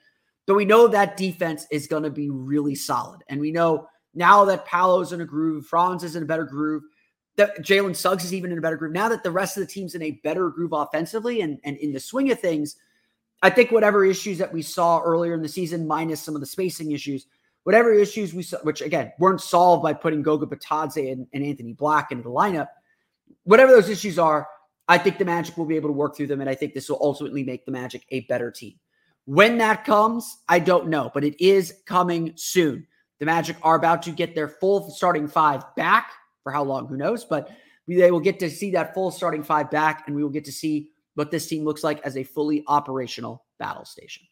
but 0.45 0.55
we 0.55 0.65
know 0.65 0.87
that 0.87 1.17
defense 1.17 1.65
is 1.71 1.87
going 1.87 2.03
to 2.03 2.09
be 2.09 2.29
really 2.29 2.75
solid. 2.75 3.21
And 3.29 3.39
we 3.39 3.51
know 3.51 3.87
now 4.13 4.45
that 4.45 4.65
Paolo's 4.65 5.13
in 5.13 5.21
a 5.21 5.25
groove, 5.25 5.65
Franz 5.65 6.03
is 6.03 6.15
in 6.15 6.23
a 6.23 6.27
better 6.27 6.45
groove, 6.45 6.83
that 7.37 7.61
Jalen 7.61 7.95
Suggs 7.95 8.23
is 8.23 8.33
even 8.33 8.51
in 8.51 8.57
a 8.57 8.61
better 8.61 8.77
groove. 8.77 8.93
Now 8.93 9.09
that 9.09 9.23
the 9.23 9.31
rest 9.31 9.57
of 9.57 9.61
the 9.61 9.71
team's 9.71 9.95
in 9.95 10.01
a 10.01 10.11
better 10.23 10.49
groove 10.49 10.73
offensively 10.73 11.41
and, 11.41 11.59
and 11.63 11.77
in 11.77 11.91
the 11.91 11.99
swing 11.99 12.31
of 12.31 12.39
things, 12.39 12.77
I 13.41 13.49
think 13.49 13.71
whatever 13.71 14.05
issues 14.05 14.37
that 14.37 14.53
we 14.53 14.61
saw 14.61 15.01
earlier 15.01 15.33
in 15.33 15.41
the 15.41 15.49
season, 15.49 15.85
minus 15.85 16.21
some 16.21 16.35
of 16.35 16.41
the 16.41 16.47
spacing 16.47 16.91
issues, 16.91 17.27
whatever 17.63 17.93
issues 17.93 18.33
we 18.33 18.43
saw, 18.43 18.57
which 18.59 18.81
again 18.81 19.11
weren't 19.19 19.41
solved 19.41 19.83
by 19.83 19.93
putting 19.93 20.21
Goga 20.21 20.45
Bitadze 20.45 21.11
and, 21.11 21.27
and 21.33 21.43
Anthony 21.43 21.73
Black 21.73 22.11
into 22.11 22.23
the 22.23 22.29
lineup, 22.29 22.67
whatever 23.43 23.71
those 23.71 23.89
issues 23.89 24.17
are, 24.17 24.47
I 24.87 24.97
think 24.97 25.17
the 25.17 25.25
Magic 25.25 25.57
will 25.57 25.65
be 25.65 25.75
able 25.75 25.89
to 25.89 25.93
work 25.93 26.15
through 26.15 26.27
them. 26.27 26.41
And 26.41 26.49
I 26.49 26.55
think 26.55 26.73
this 26.73 26.89
will 26.89 26.99
ultimately 27.01 27.43
make 27.43 27.65
the 27.65 27.71
Magic 27.71 28.05
a 28.09 28.21
better 28.21 28.51
team. 28.51 28.79
When 29.25 29.57
that 29.57 29.83
comes, 29.83 30.37
I 30.47 30.59
don't 30.59 30.87
know, 30.87 31.09
but 31.13 31.23
it 31.23 31.43
is 31.43 31.81
coming 31.85 32.33
soon. 32.35 32.85
The 33.19 33.25
Magic 33.25 33.57
are 33.63 33.75
about 33.75 34.03
to 34.03 34.11
get 34.11 34.35
their 34.35 34.47
full 34.47 34.91
starting 34.91 35.27
five 35.27 35.63
back. 35.75 36.11
For 36.45 36.51
how 36.51 36.63
long, 36.63 36.87
who 36.87 36.95
knows? 36.95 37.25
But 37.25 37.49
they 37.87 38.11
will 38.11 38.19
get 38.19 38.39
to 38.39 38.49
see 38.51 38.71
that 38.71 38.93
full 38.93 39.09
starting 39.09 39.43
five 39.43 39.71
back, 39.71 40.03
and 40.05 40.15
we 40.15 40.21
will 40.21 40.29
get 40.29 40.45
to 40.45 40.51
see 40.51 40.91
what 41.15 41.31
this 41.31 41.47
team 41.47 41.65
looks 41.65 41.83
like 41.83 41.99
as 42.05 42.15
a 42.15 42.23
fully 42.23 42.63
operational 42.67 43.43
battle 43.57 43.83
station. 43.83 44.23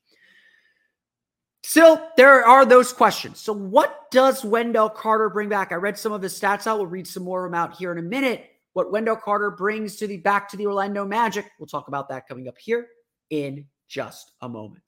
Still, 1.64 2.08
there 2.18 2.46
are 2.46 2.66
those 2.66 2.94
questions. 2.94 3.40
So, 3.40 3.52
what 3.52 4.12
does 4.12 4.46
Wendell 4.46 4.90
Carter 4.90 5.28
bring 5.30 5.50
back? 5.50 5.72
I 5.72 5.76
read 5.76 5.98
some 5.98 6.12
of 6.12 6.22
his 6.22 6.40
stats 6.40 6.68
out. 6.68 6.78
We'll 6.78 6.86
read 6.86 7.08
some 7.08 7.24
more 7.24 7.46
of 7.46 7.52
them 7.52 7.60
out 7.60 7.76
here 7.76 7.92
in 7.92 7.98
a 7.98 8.04
minute. 8.04 8.46
What 8.74 8.92
Wendell 8.92 9.16
Carter 9.16 9.50
brings 9.50 9.96
to 9.96 10.08
the 10.08 10.18
back 10.18 10.50
to 10.50 10.58
the 10.58 10.68
Orlando 10.68 11.04
Magic. 11.04 11.50
We'll 11.58 11.68
talk 11.68 11.88
about 11.88 12.10
that 12.10 12.28
coming 12.28 12.48
up 12.48 12.60
here 12.60 12.88
in 13.32 13.66
just 13.88 14.34
a 14.42 14.50
moment. 14.50 14.84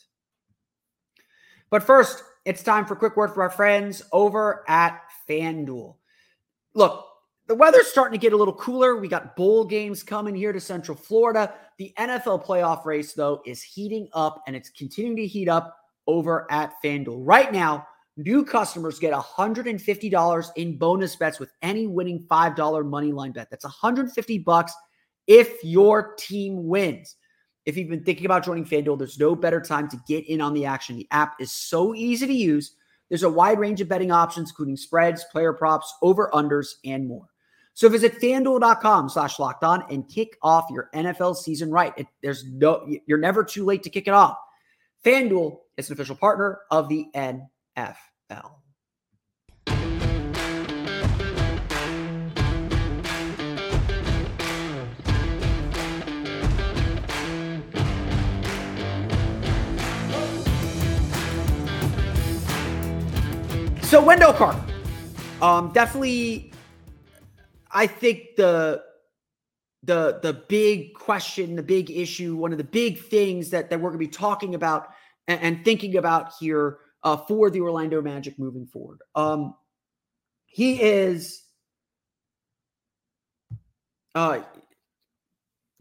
But 1.70 1.84
first, 1.84 2.24
it's 2.46 2.62
time 2.62 2.86
for 2.86 2.94
a 2.94 2.98
quick 2.98 3.16
word 3.16 3.32
from 3.32 3.42
our 3.42 3.50
friends 3.50 4.04
over 4.12 4.64
at 4.68 5.02
FanDuel. 5.30 5.96
Look, 6.74 7.05
the 7.48 7.56
weather's 7.56 7.88
starting 7.88 8.18
to 8.18 8.22
get 8.22 8.34
a 8.34 8.38
little 8.38 8.54
cooler. 8.54 8.96
We 8.96 9.08
got 9.08 9.36
bowl 9.36 9.66
games 9.66 10.02
coming 10.02 10.36
here 10.36 10.52
to 10.52 10.60
Central 10.60 10.98
Florida. 10.98 11.54
The 11.78 11.94
NFL 11.98 12.46
playoff 12.46 12.86
race, 12.86 13.14
though, 13.14 13.42
is 13.46 13.62
heating 13.62 14.08
up 14.14 14.42
and 14.48 14.56
it's 14.56 14.70
continuing 14.72 15.18
to 15.18 15.28
heat 15.28 15.48
up 15.48 15.78
over 16.08 16.48
at 16.52 16.74
FanDuel. 16.84 17.18
Right 17.20 17.52
now, 17.52 17.88
new 18.18 18.44
customers 18.44 18.98
get 18.98 19.14
$150 19.14 20.50
in 20.56 20.78
bonus 20.78 21.16
bets 21.16 21.40
with 21.40 21.52
any 21.62 21.86
winning 21.86 22.26
$5 22.30 22.86
money 22.86 23.12
line 23.12 23.32
bet. 23.32 23.50
That's 23.50 23.66
$150 23.66 24.70
if 25.28 25.64
your 25.64 26.16
team 26.16 26.68
wins. 26.68 27.16
If 27.66 27.78
you've 27.78 27.90
been 27.90 28.04
thinking 28.04 28.26
about 28.26 28.46
joining 28.46 28.66
FanDuel, 28.66 28.98
there's 28.98 29.20
no 29.20 29.36
better 29.36 29.60
time 29.60 29.88
to 29.90 29.98
get 30.08 30.28
in 30.28 30.42
on 30.42 30.54
the 30.54 30.66
action. 30.66 30.98
The 30.98 31.08
app 31.12 31.36
is 31.40 31.52
so 31.52 31.96
easy 31.96 32.28
to 32.28 32.34
use. 32.34 32.76
There's 33.10 33.24
a 33.24 33.30
wide 33.30 33.60
range 33.60 33.82
of 33.82 33.88
betting 33.88 34.12
options, 34.12 34.50
including 34.50 34.78
spreads, 34.78 35.26
player 35.32 35.54
props, 35.54 35.94
over-unders, 36.02 36.76
and 36.86 37.08
more. 37.08 37.28
So 37.76 37.90
visit 37.90 38.22
fanduel.com 38.22 39.10
slash 39.10 39.38
locked 39.38 39.66
on 39.66 39.84
and 39.92 40.08
kick 40.08 40.38
off 40.42 40.68
your 40.72 40.90
NFL 40.96 41.36
season 41.36 41.70
right. 41.70 41.94
It, 41.98 42.08
there's 42.24 42.46
no, 42.46 42.88
you're 43.06 43.18
never 43.18 43.44
too 43.44 43.66
late 43.66 43.84
to 43.84 43.90
kick 43.90 44.08
it 44.08 44.14
off. 44.14 44.38
FanDuel 45.06 45.58
is 45.76 45.90
an 45.90 45.94
official 45.94 46.16
partner 46.16 46.60
of 46.72 46.88
the 46.88 47.06
NFL. 47.14 47.44
So 63.82 64.04
Wendell 64.04 64.34
Carter, 64.34 64.64
um, 65.42 65.72
definitely, 65.74 66.52
I 67.76 67.88
think 67.88 68.38
the 68.38 68.84
the 69.84 70.20
the 70.24 70.34
big 70.48 70.94
question, 70.94 71.56
the 71.56 71.62
big 71.62 71.92
issue, 71.92 72.36
one 72.36 72.54
of 72.54 72.58
the 72.58 72.64
big 72.64 72.98
things 72.98 73.50
that 73.52 73.70
that 73.70 73.80
we're 73.80 73.90
going 73.90 74.00
to 74.00 74.08
be 74.08 74.12
talking 74.12 74.56
about 74.56 74.88
and, 75.28 75.40
and 75.42 75.66
thinking 75.66 75.98
about 75.98 76.34
here 76.40 76.80
uh, 77.04 77.18
for 77.18 77.52
the 77.52 77.60
Orlando 77.60 78.02
Magic 78.02 78.40
moving 78.40 78.66
forward. 78.66 79.00
Um, 79.14 79.56
he 80.48 80.82
is. 80.82 81.44
Uh, 84.16 84.40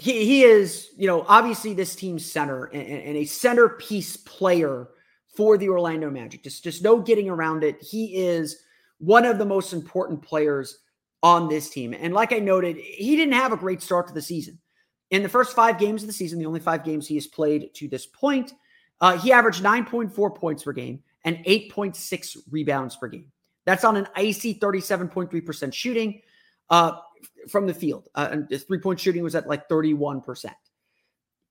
he, 0.01 0.27
he 0.27 0.43
is, 0.43 0.89
you 0.97 1.07
know, 1.07 1.25
obviously 1.29 1.73
this 1.73 1.95
team's 1.95 2.29
center 2.29 2.65
and, 2.65 2.83
and 2.83 3.17
a 3.17 3.25
centerpiece 3.25 4.17
player 4.17 4.89
for 5.37 5.57
the 5.57 5.69
Orlando 5.69 6.11
Magic. 6.11 6.43
Just, 6.43 6.65
just 6.65 6.83
no 6.83 6.99
getting 6.99 7.31
around 7.31 7.63
it. 7.63 7.81
He 7.81 8.17
is 8.17 8.65
one 8.99 9.25
of 9.25 9.39
the 9.39 9.45
most 9.45 9.73
important 9.73 10.21
players 10.21 10.79
on 11.25 11.49
this 11.49 11.71
team. 11.71 11.95
And 11.99 12.13
like 12.13 12.33
I 12.35 12.39
noted, 12.39 12.77
he 12.77 13.17
didn't 13.17 13.33
have 13.33 13.51
a 13.51 13.57
great 13.57 13.81
start 13.81 14.07
to 14.09 14.15
the 14.15 14.23
season. 14.23 14.59
In 15.11 15.23
the 15.23 15.29
first 15.29 15.57
five 15.57 15.79
games 15.79 16.03
of 16.03 16.07
the 16.07 16.13
season, 16.13 16.39
the 16.39 16.45
only 16.45 16.61
five 16.61 16.85
games 16.85 17.09
he 17.09 17.15
has 17.15 17.27
played 17.27 17.73
to 17.75 17.89
this 17.89 18.05
point, 18.05 18.53
uh, 19.01 19.17
he 19.17 19.33
averaged 19.33 19.65
9.4 19.65 20.37
points 20.37 20.63
per 20.63 20.73
game 20.73 21.03
and 21.25 21.39
8.6 21.39 22.37
rebounds 22.51 22.97
per 22.97 23.09
game. 23.09 23.33
That's 23.65 23.85
on 23.85 23.97
an 23.97 24.07
icy 24.15 24.55
37.3% 24.57 25.73
shooting 25.73 26.21
uh, 26.69 26.99
from 27.49 27.67
the 27.67 27.75
field. 27.75 28.07
Uh, 28.15 28.29
and 28.31 28.51
his 28.51 28.65
three 28.65 28.79
point 28.79 29.01
shooting 29.01 29.23
was 29.23 29.35
at 29.35 29.49
like 29.49 29.67
31%. 29.69 30.53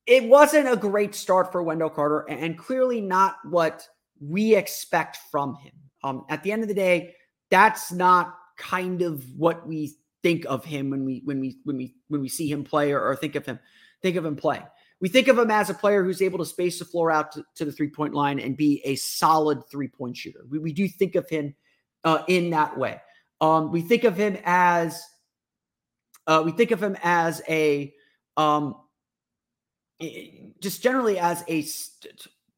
It 0.06 0.26
wasn't 0.26 0.72
a 0.72 0.76
great 0.76 1.16
start 1.16 1.52
for 1.52 1.64
Wendell 1.64 1.90
Carter 1.90 2.26
and 2.30 2.60
clearly 2.60 3.02
not 3.02 3.38
what 3.50 3.88
we 4.20 4.56
expect 4.56 5.18
from 5.32 5.56
him. 5.56 5.74
Um, 6.04 6.26
at 6.30 6.44
the 6.44 6.52
end 6.52 6.62
of 6.62 6.68
the 6.68 6.76
day, 6.76 7.16
that's 7.50 7.92
not 7.92 8.36
kind 8.58 9.02
of 9.02 9.24
what 9.38 9.68
we 9.68 9.96
think 10.22 10.46
of 10.48 10.64
him 10.64 10.90
when 10.90 11.06
we 11.06 11.22
when 11.26 11.40
we 11.40 11.58
when 11.64 11.78
we 11.78 11.96
when 12.08 12.22
we 12.22 12.30
see 12.30 12.50
him 12.50 12.64
play 12.64 12.92
or, 12.92 13.02
or 13.02 13.16
think 13.16 13.36
of 13.36 13.46
him 13.46 13.60
think 14.02 14.16
of 14.16 14.26
him 14.26 14.36
play. 14.36 14.62
We 15.00 15.10
think 15.10 15.28
of 15.28 15.38
him 15.38 15.52
as 15.52 15.70
a 15.70 15.74
player 15.74 16.04
who's 16.04 16.22
able 16.22 16.40
to 16.40 16.46
space 16.46 16.80
the 16.80 16.86
floor 16.86 17.12
out 17.12 17.34
to, 17.34 17.44
to 17.56 17.66
the 17.66 17.72
three 17.72 17.90
point 17.90 18.14
line 18.14 18.40
and 18.40 18.56
be 18.56 18.82
a 18.86 18.96
solid 18.96 19.68
three 19.70 19.90
point 19.90 20.16
shooter. 20.16 20.46
We, 20.50 20.60
we 20.60 20.74
do 20.74 20.88
think 20.88 21.16
of 21.16 21.30
him 21.30 21.56
uh, 22.04 22.24
in 22.28 22.52
that 22.52 22.78
way. 22.78 23.02
Um, 23.42 23.72
we 23.72 23.82
think 23.82 24.06
of 24.06 24.16
him 24.16 24.38
as 24.46 25.04
uh, 26.26 26.42
we 26.46 26.52
think 26.52 26.72
of 26.72 26.82
him 26.82 26.96
as 27.04 27.42
a 27.50 27.94
um, 28.38 28.76
just 30.62 30.82
generally 30.82 31.20
as 31.20 31.44
a 31.50 31.62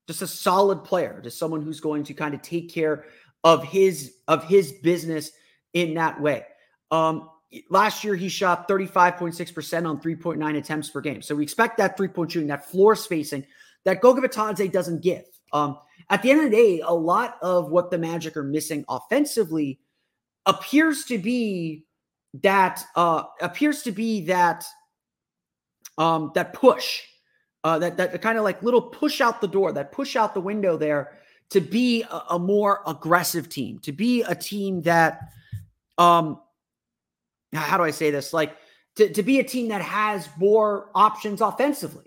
just 0.07 0.21
a 0.21 0.27
solid 0.27 0.83
player, 0.83 1.19
just 1.23 1.39
someone 1.39 1.61
who's 1.61 1.79
going 1.79 2.03
to 2.03 2.13
kind 2.13 2.35
of 2.35 2.41
take 2.41 2.71
care 2.71 3.05
of 3.43 3.63
his 3.63 4.13
of 4.27 4.43
his 4.43 4.71
business 4.71 5.31
in 5.75 5.93
that 5.93 6.19
way. 6.19 6.45
Um, 6.89 7.29
last 7.69 8.03
year 8.03 8.15
he 8.15 8.29
shot 8.29 8.67
35.6% 8.67 9.87
on 9.87 10.01
3.9 10.01 10.57
attempts 10.57 10.89
per 10.89 11.01
game. 11.01 11.21
So 11.21 11.35
we 11.35 11.43
expect 11.43 11.77
that 11.77 11.95
three-point 11.95 12.31
shooting, 12.31 12.47
that 12.47 12.65
floor 12.65 12.95
spacing 12.95 13.45
that 13.83 14.01
Goga 14.01 14.27
doesn't 14.27 15.01
give. 15.03 15.25
Um, 15.53 15.77
at 16.09 16.21
the 16.21 16.31
end 16.31 16.43
of 16.43 16.49
the 16.49 16.55
day, 16.55 16.81
a 16.83 16.93
lot 16.93 17.37
of 17.41 17.69
what 17.69 17.91
the 17.91 17.97
Magic 17.97 18.35
are 18.35 18.43
missing 18.43 18.83
offensively 18.89 19.79
appears 20.45 21.05
to 21.05 21.17
be 21.17 21.85
that 22.43 22.83
uh, 22.95 23.23
appears 23.41 23.83
to 23.83 23.91
be 23.91 24.25
that 24.25 24.65
um, 25.97 26.31
that 26.35 26.53
push, 26.53 27.01
uh, 27.63 27.79
that 27.79 27.97
that 27.97 28.21
kind 28.21 28.37
of 28.37 28.43
like 28.43 28.61
little 28.61 28.81
push 28.81 29.21
out 29.21 29.39
the 29.39 29.47
door, 29.47 29.71
that 29.71 29.91
push 29.91 30.15
out 30.15 30.33
the 30.33 30.41
window 30.41 30.77
there 30.77 31.17
to 31.51 31.61
be 31.61 32.03
a, 32.03 32.21
a 32.31 32.39
more 32.39 32.81
aggressive 32.85 33.47
team, 33.47 33.79
to 33.79 33.91
be 33.91 34.23
a 34.23 34.35
team 34.35 34.81
that 34.81 35.29
um, 35.97 36.39
how 37.53 37.77
do 37.77 37.83
I 37.83 37.91
say 37.91 38.11
this? 38.11 38.33
Like 38.33 38.55
to, 38.97 39.11
to 39.11 39.23
be 39.23 39.39
a 39.39 39.43
team 39.43 39.69
that 39.69 39.81
has 39.81 40.29
more 40.37 40.89
options 40.95 41.41
offensively. 41.41 42.05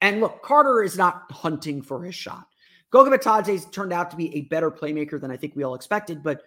And 0.00 0.20
look, 0.20 0.42
Carter 0.42 0.82
is 0.82 0.96
not 0.96 1.30
hunting 1.30 1.82
for 1.82 2.02
his 2.02 2.14
shot. 2.14 2.46
Goga 2.90 3.16
Bitadze's 3.16 3.66
turned 3.66 3.92
out 3.92 4.10
to 4.10 4.16
be 4.16 4.34
a 4.36 4.42
better 4.42 4.70
playmaker 4.70 5.20
than 5.20 5.30
I 5.30 5.36
think 5.36 5.56
we 5.56 5.64
all 5.64 5.74
expected, 5.74 6.22
but 6.22 6.42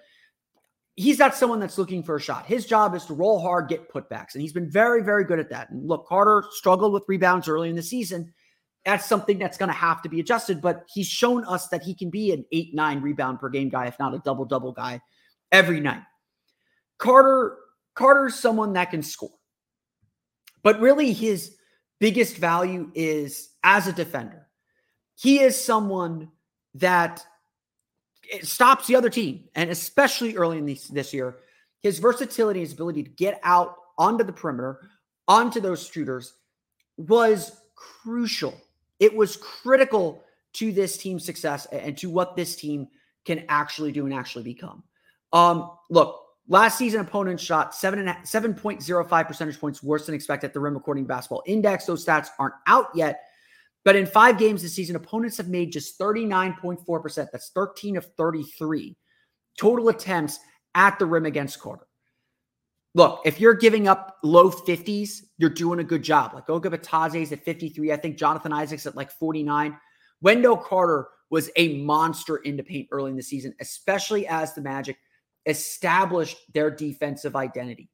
he's 0.96 1.20
not 1.20 1.36
someone 1.36 1.60
that's 1.60 1.78
looking 1.78 2.04
for 2.04 2.16
a 2.16 2.22
shot. 2.22 2.46
His 2.46 2.66
job 2.66 2.96
is 2.96 3.06
to 3.06 3.14
roll 3.14 3.40
hard, 3.40 3.68
get 3.68 3.92
putbacks, 3.92 4.34
and 4.34 4.42
he's 4.42 4.54
been 4.54 4.70
very, 4.70 5.04
very 5.04 5.24
good 5.24 5.40
at 5.40 5.50
that. 5.50 5.70
And 5.70 5.88
look, 5.88 6.08
Carter 6.08 6.44
struggled 6.52 6.94
with 6.94 7.04
rebounds 7.08 7.48
early 7.48 7.70
in 7.70 7.76
the 7.76 7.84
season. 7.84 8.34
That's 8.86 9.06
something 9.06 9.38
that's 9.38 9.58
going 9.58 9.70
to 9.70 9.76
have 9.76 10.02
to 10.04 10.10
be 10.10 10.20
adjusted, 10.20 10.62
but 10.62 10.86
he's 10.94 11.08
shown 11.08 11.44
us 11.46 11.68
that 11.70 11.84
he 11.84 11.94
can 11.94 12.10
be 12.10 12.32
an 12.32 12.46
eight, 12.52 12.74
nine 12.74 13.02
rebound 13.02 13.40
per 13.40 13.50
game 13.50 13.70
guy, 13.70 13.88
if 13.88 14.00
not 14.00 14.14
a 14.14 14.20
double 14.20 14.46
double 14.46 14.72
guy 14.72 15.02
every 15.52 15.82
night. 15.82 16.04
Carter 16.98 17.58
Carter's 17.96 18.36
someone 18.36 18.74
that 18.74 18.92
can 18.92 19.02
score. 19.02 19.32
But 20.64 20.80
really, 20.80 21.14
his 21.14 21.56
biggest 22.00 22.38
value 22.38 22.92
is 22.94 23.50
as 23.64 23.88
a 23.88 23.94
defender. 23.94 24.48
He 25.16 25.40
is 25.40 25.62
someone 25.62 26.30
that 26.76 27.26
stops 28.44 28.88
the 28.88 28.96
other 28.96 29.10
team, 29.10 29.46
and 29.56 29.70
especially 29.70 30.36
early 30.36 30.60
in 30.60 30.66
this, 30.66 30.88
this 30.88 31.14
year, 31.14 31.38
his 31.82 32.00
versatility, 32.00 32.60
his 32.60 32.74
ability 32.74 33.04
to 33.04 33.10
get 33.10 33.40
out 33.44 33.76
onto 33.98 34.24
the 34.24 34.34
perimeter, 34.34 34.90
onto 35.28 35.60
those 35.60 35.88
shooters, 35.88 36.34
was 36.98 37.62
crucial. 37.76 38.60
It 39.00 39.16
was 39.16 39.38
critical 39.38 40.24
to 40.54 40.72
this 40.72 40.98
team's 40.98 41.26
success 41.26 41.66
and 41.72 41.98
to 41.98 42.10
what 42.10 42.36
this 42.36 42.56
team 42.56 42.88
can 43.26 43.46
actually 43.50 43.92
do 43.92 44.06
and 44.06 44.14
actually 44.14 44.44
become. 44.44 44.84
Um, 45.34 45.72
look, 45.90 46.27
last 46.48 46.78
season 46.78 47.02
opponents 47.02 47.44
shot 47.44 47.76
seven 47.76 48.00
and 48.00 48.28
seven 48.28 48.54
point 48.54 48.82
zero 48.82 49.04
five 49.04 49.28
percentage 49.28 49.60
points 49.60 49.84
worse 49.84 50.06
than 50.06 50.16
expected 50.16 50.48
at 50.48 50.54
the 50.54 50.60
rim 50.60 50.76
according 50.76 51.04
to 51.04 51.08
basketball 51.08 51.44
index. 51.46 51.86
Those 51.86 52.06
stats 52.06 52.28
aren't 52.40 52.56
out 52.68 52.88
yet. 52.96 53.22
But 53.84 53.96
in 53.96 54.06
five 54.06 54.38
games 54.38 54.62
this 54.62 54.74
season, 54.74 54.98
opponents 54.98 55.38
have 55.38 55.48
made 55.48 55.72
just 55.72 55.98
39.4%. 55.98 57.28
That's 57.32 57.52
13 57.52 57.96
of 57.96 58.06
33 58.18 58.98
total 59.58 59.90
attempts 59.90 60.40
at 60.76 61.00
the 61.00 61.06
rim 61.06 61.26
against 61.26 61.60
Carter. 61.60 61.88
Look, 62.94 63.22
if 63.26 63.40
you're 63.40 63.54
giving 63.54 63.88
up 63.88 64.18
low 64.24 64.50
50s, 64.50 65.22
you're 65.38 65.50
doing 65.50 65.80
a 65.80 65.84
good 65.84 66.04
job. 66.04 66.34
Like 66.34 66.48
Goga 66.48 66.70
Bitadze's 66.70 67.32
at 67.32 67.44
53. 67.44 67.92
I 67.92 67.96
think 67.96 68.18
Jonathan 68.18 68.52
Isaac's 68.52 68.86
at 68.86 68.96
like 68.96 69.12
49. 69.12 69.78
Wendell 70.22 70.58
Carter 70.58 71.08
was 71.30 71.50
a 71.56 71.82
monster 71.84 72.38
in 72.38 72.58
the 72.58 72.64
paint 72.64 72.88
early 72.92 73.12
in 73.12 73.18
the 73.18 73.24
season, 73.24 73.54
especially 73.62 74.26
as 74.28 74.54
the 74.54 74.62
Magic 74.62 74.98
established 75.48 76.38
their 76.54 76.70
defensive 76.70 77.36
identity. 77.36 77.90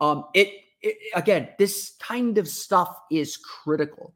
Um, 0.00 0.24
it, 0.34 0.52
it 0.82 0.96
again, 1.14 1.48
this 1.58 1.94
kind 2.00 2.36
of 2.36 2.46
stuff 2.46 2.98
is 3.10 3.36
critical 3.36 4.14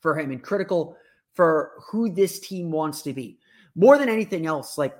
for 0.00 0.18
him 0.18 0.30
and 0.30 0.42
critical 0.42 0.96
for 1.34 1.72
who 1.90 2.12
this 2.12 2.40
team 2.40 2.70
wants 2.70 3.02
to 3.02 3.12
be. 3.12 3.38
More 3.74 3.96
than 3.96 4.10
anything 4.10 4.44
else, 4.46 4.76
like 4.76 4.94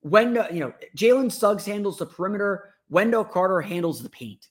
when 0.00 0.34
you 0.52 0.60
know 0.60 0.74
Jalen 0.96 1.32
Suggs 1.32 1.64
handles 1.64 1.98
the 1.98 2.06
perimeter, 2.06 2.74
Wendell 2.90 3.24
Carter 3.24 3.62
handles 3.62 4.02
the 4.02 4.10
paint. 4.10 4.48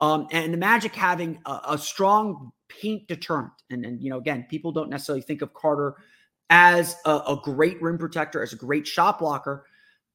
Um, 0.00 0.26
and 0.32 0.52
the 0.52 0.58
Magic 0.58 0.94
having 0.94 1.38
a, 1.46 1.60
a 1.70 1.78
strong 1.78 2.52
paint 2.68 3.06
deterrent. 3.08 3.52
And, 3.70 3.84
and, 3.84 4.02
you 4.02 4.10
know, 4.10 4.18
again, 4.18 4.46
people 4.50 4.72
don't 4.72 4.90
necessarily 4.90 5.22
think 5.22 5.42
of 5.42 5.54
Carter 5.54 5.94
as 6.50 6.96
a, 7.04 7.10
a, 7.10 7.40
great 7.42 7.80
rim 7.80 7.96
protector, 7.96 8.42
as 8.42 8.52
a 8.52 8.56
great 8.56 8.86
shot 8.86 9.18
blocker, 9.18 9.66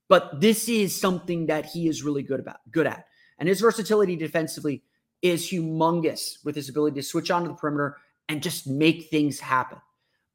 but 0.10 0.42
this 0.42 0.68
is 0.68 1.00
something 1.00 1.46
that 1.46 1.66
he 1.66 1.88
is 1.88 2.04
really 2.04 2.24
good 2.24 2.40
about, 2.40 2.58
good 2.72 2.88
at. 2.88 3.06
And 3.38 3.48
his 3.48 3.62
versatility 3.62 4.18
defensively 4.18 4.84
is 5.22 5.50
humongous 5.50 6.44
with 6.44 6.56
his 6.56 6.68
ability 6.68 6.96
to 6.96 7.04
switch 7.04 7.32
onto 7.32 7.50
the 7.50 7.56
perimeter 7.56 7.98
and 8.28 8.44
just 8.44 8.68
make 8.68 9.10
things 9.10 9.40
happen. 9.40 9.78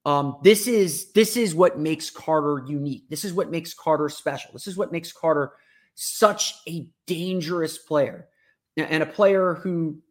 Um, 0.06 0.38
this 0.42 0.66
is 0.66 1.12
this 1.12 1.36
is 1.36 1.54
what 1.54 1.78
makes 1.78 2.10
Carter 2.10 2.64
unique. 2.66 3.08
This 3.08 3.24
is 3.24 3.32
what 3.32 3.50
makes 3.50 3.74
Carter 3.74 4.08
special. 4.08 4.50
This 4.52 4.66
is 4.66 4.76
what 4.76 4.92
makes 4.92 5.12
Carter 5.12 5.52
such 5.94 6.54
a 6.68 6.88
dangerous 7.06 7.78
player 7.78 8.28
and 8.76 9.02
a 9.02 9.06
player 9.06 9.54
who 9.54 10.02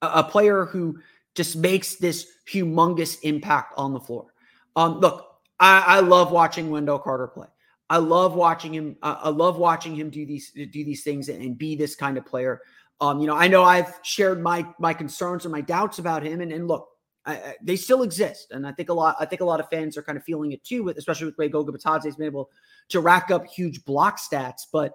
a 0.00 0.24
player 0.24 0.64
who 0.64 0.98
just 1.34 1.56
makes 1.56 1.96
this 1.96 2.26
humongous 2.50 3.18
impact 3.22 3.74
on 3.76 3.92
the 3.92 4.00
floor. 4.00 4.34
Um, 4.74 4.98
look, 4.98 5.26
I, 5.60 5.84
I 5.86 6.00
love 6.00 6.32
watching 6.32 6.70
Wendell 6.70 6.98
Carter 6.98 7.28
play. 7.28 7.46
I 7.92 7.98
love 7.98 8.34
watching 8.34 8.72
him. 8.72 8.96
Uh, 9.02 9.18
I 9.24 9.28
love 9.28 9.58
watching 9.58 9.94
him 9.94 10.08
do 10.08 10.24
these 10.24 10.50
do 10.50 10.66
these 10.66 11.04
things 11.04 11.28
and, 11.28 11.42
and 11.42 11.58
be 11.58 11.76
this 11.76 11.94
kind 11.94 12.16
of 12.16 12.24
player. 12.24 12.62
Um, 13.02 13.20
you 13.20 13.26
know, 13.26 13.36
I 13.36 13.48
know 13.48 13.64
I've 13.64 14.00
shared 14.02 14.42
my 14.42 14.66
my 14.78 14.94
concerns 14.94 15.44
and 15.44 15.52
my 15.52 15.60
doubts 15.60 15.98
about 15.98 16.22
him, 16.22 16.40
and, 16.40 16.50
and 16.52 16.66
look, 16.66 16.88
I, 17.26 17.34
I, 17.34 17.54
they 17.62 17.76
still 17.76 18.02
exist, 18.02 18.50
and 18.50 18.66
I 18.66 18.72
think 18.72 18.88
a 18.88 18.94
lot. 18.94 19.16
I 19.20 19.26
think 19.26 19.42
a 19.42 19.44
lot 19.44 19.60
of 19.60 19.68
fans 19.68 19.98
are 19.98 20.02
kind 20.02 20.16
of 20.16 20.24
feeling 20.24 20.52
it 20.52 20.64
too, 20.64 20.82
with 20.82 20.96
especially 20.96 21.26
with 21.26 21.36
the 21.36 21.42
way 21.42 21.48
Goga 21.50 21.70
Bitadze 21.70 22.04
has 22.04 22.16
been 22.16 22.24
able 22.24 22.48
to 22.88 23.00
rack 23.00 23.30
up 23.30 23.46
huge 23.46 23.84
block 23.84 24.18
stats. 24.18 24.62
But 24.72 24.94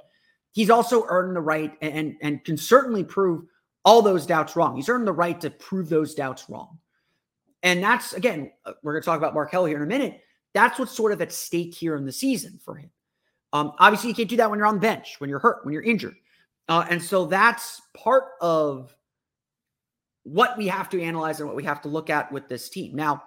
he's 0.53 0.71
also 0.71 1.05
earned 1.07 1.35
the 1.35 1.41
right 1.41 1.73
and 1.83 2.15
and 2.23 2.43
can 2.43 2.57
certainly 2.57 3.03
prove 3.03 3.43
all 3.85 4.01
those 4.01 4.25
doubts 4.25 4.55
wrong. 4.55 4.75
He's 4.75 4.89
earned 4.89 5.05
the 5.05 5.13
right 5.13 5.39
to 5.41 5.51
prove 5.51 5.87
those 5.87 6.15
doubts 6.15 6.49
wrong, 6.49 6.79
and 7.61 7.83
that's 7.83 8.13
again 8.13 8.51
uh, 8.65 8.73
we're 8.81 8.93
going 8.93 9.03
to 9.03 9.05
talk 9.05 9.19
about 9.19 9.35
Markelle 9.35 9.65
here 9.65 9.77
in 9.77 9.83
a 9.83 9.85
minute. 9.85 10.19
That's 10.57 10.79
what's 10.79 10.91
sort 10.91 11.11
of 11.11 11.21
at 11.21 11.31
stake 11.31 11.75
here 11.75 11.95
in 11.95 12.03
the 12.03 12.11
season 12.11 12.59
for 12.65 12.73
him. 12.73 12.89
Um, 13.53 13.73
obviously, 13.77 14.09
you 14.09 14.15
can't 14.15 14.27
do 14.27 14.37
that 14.37 14.49
when 14.49 14.57
you're 14.57 14.65
on 14.65 14.73
the 14.73 14.81
bench, 14.81 15.17
when 15.19 15.29
you're 15.29 15.37
hurt, 15.37 15.63
when 15.63 15.71
you're 15.71 15.83
injured, 15.83 16.15
uh, 16.67 16.83
and 16.89 16.99
so 16.99 17.27
that's 17.27 17.79
part 17.95 18.23
of 18.41 18.95
what 20.23 20.57
we 20.57 20.67
have 20.67 20.89
to 20.89 21.01
analyze 21.01 21.39
and 21.39 21.47
what 21.47 21.55
we 21.55 21.63
have 21.63 21.81
to 21.83 21.89
look 21.89 22.09
at 22.09 22.31
with 22.31 22.49
this 22.49 22.69
team. 22.69 22.95
Now, 22.95 23.21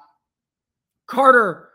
Carter, 1.06 1.68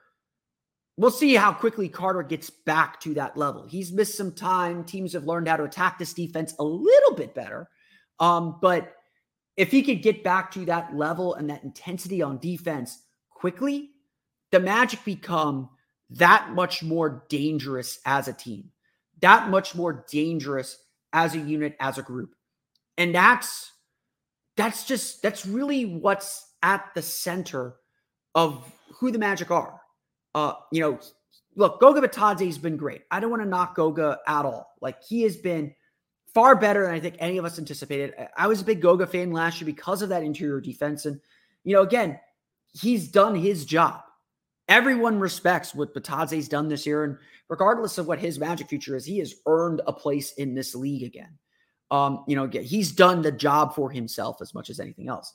we'll 0.97 1.09
see 1.09 1.35
how 1.35 1.53
quickly 1.53 1.87
Carter 1.87 2.21
gets 2.21 2.49
back 2.49 2.99
to 2.99 3.13
that 3.13 3.37
level. 3.37 3.65
He's 3.65 3.93
missed 3.93 4.17
some 4.17 4.33
time. 4.33 4.83
Teams 4.83 5.13
have 5.13 5.23
learned 5.25 5.47
how 5.47 5.55
to 5.55 5.63
attack 5.63 5.97
this 5.97 6.13
defense 6.13 6.53
a 6.59 6.63
little 6.63 7.15
bit 7.15 7.33
better. 7.33 7.69
Um, 8.19 8.59
but 8.61 8.93
if 9.55 9.71
he 9.71 9.81
could 9.81 10.03
get 10.03 10.21
back 10.21 10.51
to 10.51 10.65
that 10.65 10.93
level 10.93 11.35
and 11.35 11.49
that 11.49 11.63
intensity 11.63 12.21
on 12.21 12.39
defense 12.39 13.01
quickly, 13.29 13.91
the 14.55 14.59
Magic 14.61 15.03
become 15.03 15.69
that 16.11 16.51
much 16.51 16.81
more 16.81 17.25
dangerous 17.27 17.99
as 18.05 18.29
a 18.29 18.33
team, 18.33 18.71
that 19.19 19.49
much 19.49 19.75
more 19.75 20.05
dangerous 20.09 20.77
as 21.11 21.35
a 21.35 21.39
unit, 21.39 21.75
as 21.81 21.97
a 21.97 22.01
group. 22.01 22.35
And 22.97 23.13
that's 23.13 23.73
that's 24.55 24.85
just 24.85 25.21
that's 25.21 25.45
really 25.45 25.83
what's 25.83 26.53
at 26.63 26.85
the 26.95 27.01
center 27.01 27.75
of 28.33 28.63
who 28.97 29.11
the 29.11 29.19
Magic 29.19 29.51
are. 29.51 29.81
Uh, 30.33 30.53
you 30.71 30.79
know, 30.79 30.99
look, 31.57 31.81
Goga 31.81 31.99
Bitadze 31.99 32.45
has 32.45 32.57
been 32.57 32.77
great. 32.77 33.01
I 33.11 33.19
don't 33.19 33.29
want 33.29 33.43
to 33.43 33.49
knock 33.49 33.75
Goga 33.75 34.19
at 34.25 34.45
all. 34.45 34.73
Like 34.79 35.03
he 35.03 35.23
has 35.23 35.35
been 35.35 35.75
far 36.33 36.55
better 36.55 36.85
than 36.85 36.95
I 36.95 37.01
think 37.01 37.17
any 37.19 37.37
of 37.37 37.43
us 37.43 37.59
anticipated. 37.59 38.13
I 38.37 38.47
was 38.47 38.61
a 38.61 38.65
big 38.65 38.81
Goga 38.81 39.05
fan 39.05 39.33
last 39.33 39.59
year 39.59 39.65
because 39.65 40.01
of 40.01 40.07
that 40.09 40.23
interior 40.23 40.61
defense. 40.61 41.05
And, 41.05 41.19
you 41.65 41.75
know, 41.75 41.81
again, 41.81 42.21
he's 42.71 43.09
done 43.09 43.35
his 43.35 43.65
job. 43.65 44.04
Everyone 44.67 45.19
respects 45.19 45.75
what 45.75 45.93
Bitadze's 45.93 46.47
done 46.47 46.67
this 46.67 46.85
year. 46.85 47.03
And 47.03 47.17
regardless 47.49 47.97
of 47.97 48.07
what 48.07 48.19
his 48.19 48.39
magic 48.39 48.67
future 48.67 48.95
is, 48.95 49.05
he 49.05 49.19
has 49.19 49.35
earned 49.45 49.81
a 49.85 49.93
place 49.93 50.33
in 50.33 50.55
this 50.55 50.73
league 50.73 51.03
again. 51.03 51.37
Um, 51.91 52.23
you 52.27 52.35
know, 52.35 52.47
he's 52.47 52.91
done 52.91 53.21
the 53.21 53.31
job 53.31 53.75
for 53.75 53.91
himself 53.91 54.41
as 54.41 54.53
much 54.53 54.69
as 54.69 54.79
anything 54.79 55.07
else. 55.07 55.33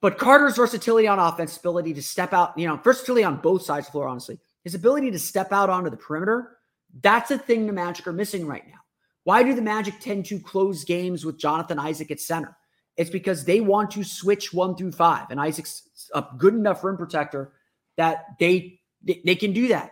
But 0.00 0.16
Carter's 0.16 0.56
versatility 0.56 1.08
on 1.08 1.18
offense, 1.18 1.56
ability 1.56 1.92
to 1.94 2.02
step 2.02 2.32
out, 2.32 2.56
you 2.56 2.66
know, 2.66 2.76
versatility 2.76 3.24
on 3.24 3.36
both 3.36 3.62
sides 3.62 3.86
of 3.86 3.92
the 3.92 3.92
floor, 3.92 4.08
honestly, 4.08 4.38
his 4.64 4.74
ability 4.74 5.10
to 5.10 5.18
step 5.18 5.52
out 5.52 5.68
onto 5.68 5.90
the 5.90 5.96
perimeter, 5.96 6.56
that's 7.02 7.30
a 7.30 7.38
thing 7.38 7.66
the 7.66 7.72
Magic 7.72 8.06
are 8.06 8.12
missing 8.12 8.46
right 8.46 8.66
now. 8.66 8.78
Why 9.24 9.42
do 9.42 9.54
the 9.54 9.62
Magic 9.62 10.00
tend 10.00 10.24
to 10.26 10.38
close 10.38 10.84
games 10.84 11.26
with 11.26 11.38
Jonathan 11.38 11.78
Isaac 11.78 12.10
at 12.10 12.20
center? 12.20 12.56
It's 12.96 13.10
because 13.10 13.44
they 13.44 13.60
want 13.60 13.90
to 13.92 14.04
switch 14.04 14.52
one 14.52 14.74
through 14.74 14.92
five, 14.92 15.26
and 15.30 15.40
Isaac's 15.40 16.10
a 16.14 16.24
good 16.38 16.54
enough 16.54 16.82
rim 16.82 16.96
protector 16.96 17.52
that 17.98 18.24
they 18.40 18.80
they 19.02 19.34
can 19.34 19.52
do 19.52 19.68
that. 19.68 19.90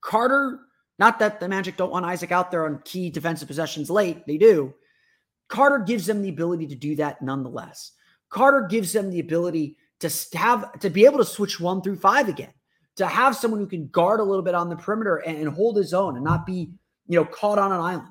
Carter 0.00 0.60
not 1.00 1.18
that 1.18 1.40
the 1.40 1.48
Magic 1.48 1.78
don't 1.78 1.90
want 1.90 2.04
Isaac 2.04 2.30
out 2.30 2.50
there 2.50 2.66
on 2.66 2.82
key 2.84 3.08
defensive 3.08 3.48
possessions 3.48 3.88
late, 3.88 4.26
they 4.26 4.36
do. 4.36 4.74
Carter 5.48 5.78
gives 5.78 6.04
them 6.04 6.20
the 6.20 6.28
ability 6.28 6.66
to 6.68 6.74
do 6.74 6.94
that 6.96 7.22
nonetheless. 7.22 7.92
Carter 8.28 8.68
gives 8.68 8.92
them 8.92 9.10
the 9.10 9.18
ability 9.18 9.76
to 10.00 10.10
have 10.34 10.78
to 10.80 10.90
be 10.90 11.06
able 11.06 11.16
to 11.16 11.24
switch 11.24 11.58
one 11.58 11.80
through 11.80 11.96
five 11.96 12.28
again, 12.28 12.52
to 12.96 13.06
have 13.06 13.34
someone 13.34 13.58
who 13.58 13.66
can 13.66 13.88
guard 13.88 14.20
a 14.20 14.24
little 14.24 14.42
bit 14.42 14.54
on 14.54 14.68
the 14.68 14.76
perimeter 14.76 15.16
and, 15.16 15.38
and 15.38 15.48
hold 15.48 15.76
his 15.76 15.94
own 15.94 16.16
and 16.16 16.24
not 16.24 16.44
be, 16.44 16.70
you 17.08 17.18
know, 17.18 17.24
caught 17.24 17.58
on 17.58 17.72
an 17.72 17.80
island. 17.80 18.08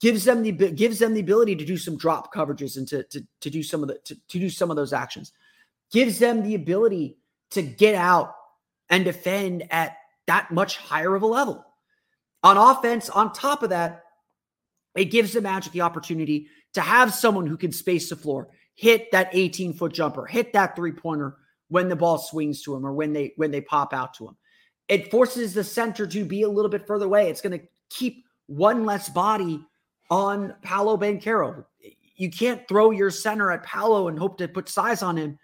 Gives 0.00 0.24
them 0.24 0.42
the 0.42 0.52
gives 0.52 0.98
them 0.98 1.12
the 1.12 1.20
ability 1.20 1.56
to 1.56 1.64
do 1.66 1.76
some 1.76 1.98
drop 1.98 2.32
coverages 2.32 2.78
and 2.78 2.88
to 2.88 3.02
to, 3.04 3.22
to 3.42 3.50
do 3.50 3.62
some 3.62 3.82
of 3.82 3.88
the 3.88 3.98
to, 4.04 4.16
to 4.28 4.38
do 4.38 4.48
some 4.48 4.70
of 4.70 4.76
those 4.76 4.94
actions. 4.94 5.32
Gives 5.92 6.18
them 6.18 6.42
the 6.42 6.54
ability 6.54 7.18
to 7.50 7.62
get 7.62 7.94
out 7.94 8.34
and 8.88 9.04
defend 9.04 9.64
at 9.70 9.96
that 10.26 10.50
much 10.50 10.76
higher 10.76 11.14
of 11.14 11.22
a 11.22 11.26
level. 11.26 11.64
On 12.42 12.56
offense, 12.56 13.10
on 13.10 13.32
top 13.32 13.62
of 13.62 13.70
that, 13.70 14.04
it 14.96 15.06
gives 15.06 15.32
the 15.32 15.40
Magic 15.40 15.72
the 15.72 15.82
opportunity 15.82 16.48
to 16.74 16.80
have 16.80 17.14
someone 17.14 17.46
who 17.46 17.56
can 17.56 17.72
space 17.72 18.08
the 18.08 18.16
floor, 18.16 18.48
hit 18.74 19.10
that 19.12 19.30
18 19.32 19.74
foot 19.74 19.92
jumper, 19.92 20.26
hit 20.26 20.52
that 20.52 20.74
three 20.74 20.92
pointer 20.92 21.36
when 21.68 21.88
the 21.88 21.96
ball 21.96 22.18
swings 22.18 22.62
to 22.62 22.74
him 22.74 22.84
or 22.84 22.92
when 22.92 23.12
they 23.12 23.32
when 23.36 23.50
they 23.50 23.60
pop 23.60 23.92
out 23.92 24.14
to 24.14 24.28
him. 24.28 24.36
It 24.88 25.10
forces 25.10 25.54
the 25.54 25.62
center 25.62 26.06
to 26.06 26.24
be 26.24 26.42
a 26.42 26.48
little 26.48 26.70
bit 26.70 26.86
further 26.86 27.04
away. 27.06 27.30
It's 27.30 27.40
going 27.40 27.58
to 27.58 27.64
keep 27.90 28.24
one 28.46 28.84
less 28.84 29.08
body 29.08 29.64
on 30.10 30.54
Paolo 30.62 30.96
Banchero. 30.96 31.64
You 32.16 32.30
can't 32.30 32.66
throw 32.66 32.90
your 32.90 33.10
center 33.10 33.52
at 33.52 33.62
Paolo 33.62 34.08
and 34.08 34.18
hope 34.18 34.38
to 34.38 34.48
put 34.48 34.68
size 34.68 35.02
on 35.02 35.16
him 35.16 35.38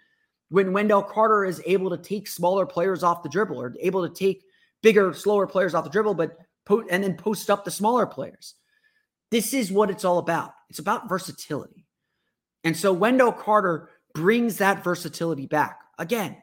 when 0.49 0.73
Wendell 0.73 1.03
Carter 1.03 1.45
is 1.45 1.61
able 1.65 1.89
to 1.89 1.97
take 1.97 2.27
smaller 2.27 2.65
players 2.65 3.03
off 3.03 3.23
the 3.23 3.29
dribble 3.29 3.61
or 3.61 3.73
able 3.79 4.07
to 4.07 4.13
take 4.13 4.43
bigger, 4.81 5.13
slower 5.13 5.47
players 5.47 5.73
off 5.73 5.83
the 5.83 5.89
dribble, 5.89 6.13
but 6.13 6.37
and 6.91 7.03
then 7.03 7.15
post 7.15 7.49
up 7.49 7.63
the 7.63 7.71
smaller 7.71 8.05
players. 8.05 8.55
This 9.31 9.53
is 9.53 9.71
what 9.71 9.89
it's 9.89 10.05
all 10.05 10.17
about. 10.17 10.53
It's 10.69 10.79
about 10.79 11.09
versatility. 11.09 11.85
And 12.63 12.75
so 12.75 12.91
Wendell 12.91 13.31
Carter 13.31 13.89
brings 14.13 14.57
that 14.57 14.83
versatility 14.83 15.45
back. 15.45 15.79
Again, 15.97 16.37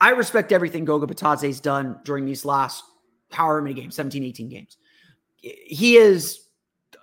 I 0.00 0.10
respect 0.10 0.52
everything 0.52 0.84
Goga 0.84 1.06
Bitadze's 1.06 1.60
done 1.60 1.98
during 2.04 2.24
these 2.24 2.44
last 2.44 2.84
however 3.30 3.62
many 3.62 3.74
games, 3.74 3.94
17, 3.94 4.24
18 4.24 4.48
games. 4.48 4.76
He 5.36 5.96
is 5.96 6.46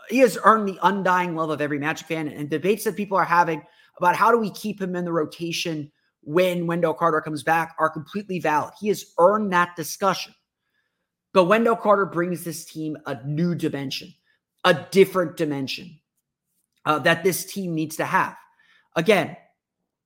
he 0.10 0.20
has 0.20 0.38
earned 0.44 0.68
the 0.68 0.80
undying 0.84 1.36
love 1.36 1.50
of 1.50 1.60
every 1.60 1.80
Magic 1.80 2.08
fan 2.08 2.28
and 2.28 2.50
debates 2.50 2.84
that 2.86 2.96
people 2.96 3.18
are 3.18 3.26
having 3.26 3.62
about 3.98 4.16
how 4.16 4.32
do 4.32 4.38
we 4.38 4.50
keep 4.52 4.82
him 4.82 4.96
in 4.96 5.04
the 5.04 5.12
rotation 5.12 5.92
when 6.22 6.68
Wendell 6.68 6.94
Carter 6.94 7.22
comes 7.22 7.44
back 7.44 7.76
are 7.80 7.90
completely 7.90 8.40
valid. 8.40 8.74
He 8.80 8.90
has 8.90 9.06
earned 9.18 9.54
that 9.54 9.76
discussion. 9.76 10.34
But 11.34 11.46
Wendell 11.46 11.76
Carter 11.76 12.06
brings 12.06 12.44
this 12.44 12.66
team 12.66 12.98
a 13.06 13.24
new 13.26 13.56
dimension, 13.56 14.14
a 14.64 14.74
different 14.92 15.38
dimension 15.38 16.00
uh, 16.86 17.00
that 17.00 17.24
this 17.24 17.46
team 17.46 17.76
needs 17.76 17.98
to 17.98 18.06
have. 18.06 18.36
Again, 18.96 19.38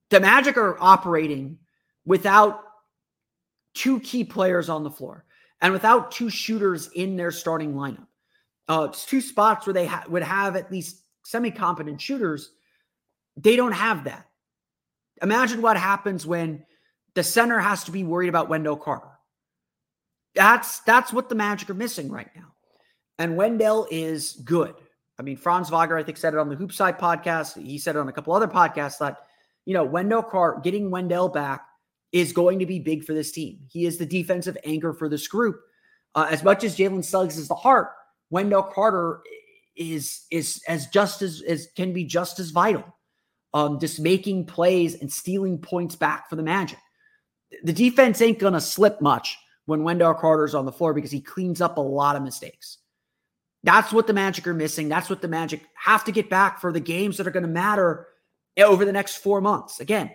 the 0.10 0.20
Magic 0.20 0.58
are 0.58 0.78
operating 0.80 1.60
without 2.06 2.64
two 3.74 4.00
key 4.02 4.24
players 4.24 4.68
on 4.68 4.84
the 4.84 4.92
floor 4.92 5.26
and 5.62 5.72
without 5.72 6.12
two 6.12 6.30
shooters 6.30 6.90
in 6.94 7.16
their 7.16 7.32
starting 7.32 7.74
lineup. 7.76 8.08
Uh, 8.68 8.88
it's 8.90 9.06
two 9.06 9.22
spots 9.22 9.66
where 9.66 9.74
they 9.74 9.86
ha- 9.86 10.04
would 10.10 10.24
have 10.24 10.56
at 10.56 10.72
least 10.72 11.04
semi 11.24 11.52
competent 11.52 12.02
shooters. 12.02 12.52
They 13.38 13.56
don't 13.56 13.72
have 13.72 14.04
that. 14.06 14.28
Imagine 15.22 15.62
what 15.62 15.78
happens 15.78 16.26
when 16.26 16.66
the 17.16 17.24
center 17.24 17.60
has 17.60 17.84
to 17.86 17.92
be 17.92 18.04
worried 18.04 18.30
about 18.30 18.50
Wendell 18.50 18.78
Carter. 18.78 19.08
That's 20.34 20.80
that's 20.80 21.12
what 21.12 21.30
the 21.30 21.36
Magic 21.36 21.70
are 21.70 21.76
missing 21.76 22.10
right 22.10 22.30
now. 22.36 22.54
And 23.20 23.36
Wendell 23.36 23.88
is 23.92 24.34
good. 24.44 24.74
I 25.20 25.24
mean, 25.24 25.38
Franz 25.38 25.70
Wagner, 25.70 25.98
I 25.98 26.04
think, 26.04 26.18
said 26.18 26.34
it 26.34 26.40
on 26.40 26.50
the 26.50 26.56
Hoop 26.56 26.72
Side 26.72 26.98
podcast. 26.98 27.62
He 27.62 27.78
said 27.78 27.96
it 27.96 28.00
on 28.00 28.08
a 28.08 28.12
couple 28.12 28.34
other 28.34 28.48
podcasts 28.48 28.98
that, 29.00 29.18
you 29.66 29.74
know, 29.74 29.84
Wendell 29.84 30.24
Carter, 30.24 30.60
getting 30.64 30.90
Wendell 30.90 31.30
back 31.30 31.66
is 32.12 32.34
going 32.34 32.60
to 32.60 32.66
be 32.66 32.80
big 32.80 33.04
for 33.04 33.14
this 33.14 33.32
team. 33.32 33.60
He 33.70 33.86
is 33.86 33.98
the 33.98 34.06
defensive 34.06 34.58
anchor 34.64 34.94
for 34.94 35.08
this 35.08 35.28
group. 35.28 35.60
Uh, 36.16 36.28
as 36.30 36.44
much 36.44 36.64
as 36.64 36.76
Jalen 36.76 37.06
Suggs 37.06 37.38
is 37.38 37.48
the 37.48 37.56
heart, 37.56 37.92
Wendell 38.32 38.64
Carter 38.64 39.22
is 39.76 40.26
is 40.32 40.62
as 40.68 40.88
just 40.88 41.22
as, 41.22 41.42
as 41.42 41.68
can 41.76 41.94
be 41.94 42.04
just 42.04 42.40
as 42.40 42.52
vital. 42.52 42.84
Um, 43.54 43.80
just 43.80 44.00
making 44.00 44.46
plays 44.46 44.96
and 44.96 45.12
stealing 45.12 45.58
points 45.58 45.96
back 45.96 46.30
for 46.30 46.38
the 46.38 46.44
Magic. 46.44 46.80
The 47.64 47.74
defense 47.74 48.22
ain't 48.22 48.40
gonna 48.40 48.62
slip 48.62 49.02
much 49.02 49.38
when 49.66 49.84
Wendell 49.84 50.14
Carter's 50.14 50.56
on 50.56 50.66
the 50.66 50.72
floor 50.72 50.94
because 50.94 51.12
he 51.12 51.22
cleans 51.22 51.62
up 51.62 51.78
a 51.78 51.82
lot 51.82 52.16
of 52.16 52.24
mistakes. 52.24 52.78
That's 53.64 53.94
what 53.94 54.08
the 54.08 54.14
Magic 54.14 54.48
are 54.48 54.54
missing. 54.54 54.90
That's 54.90 55.10
what 55.10 55.22
the 55.22 55.28
Magic 55.28 55.62
have 55.76 56.04
to 56.06 56.12
get 56.12 56.30
back 56.30 56.60
for 56.60 56.72
the 56.72 56.80
games 56.80 57.18
that 57.18 57.28
are 57.28 57.32
going 57.32 57.46
to 57.46 57.50
matter 57.50 58.08
over 58.58 58.86
the 58.86 58.92
next 58.92 59.18
four 59.18 59.40
months. 59.40 59.80
Again, 59.80 60.12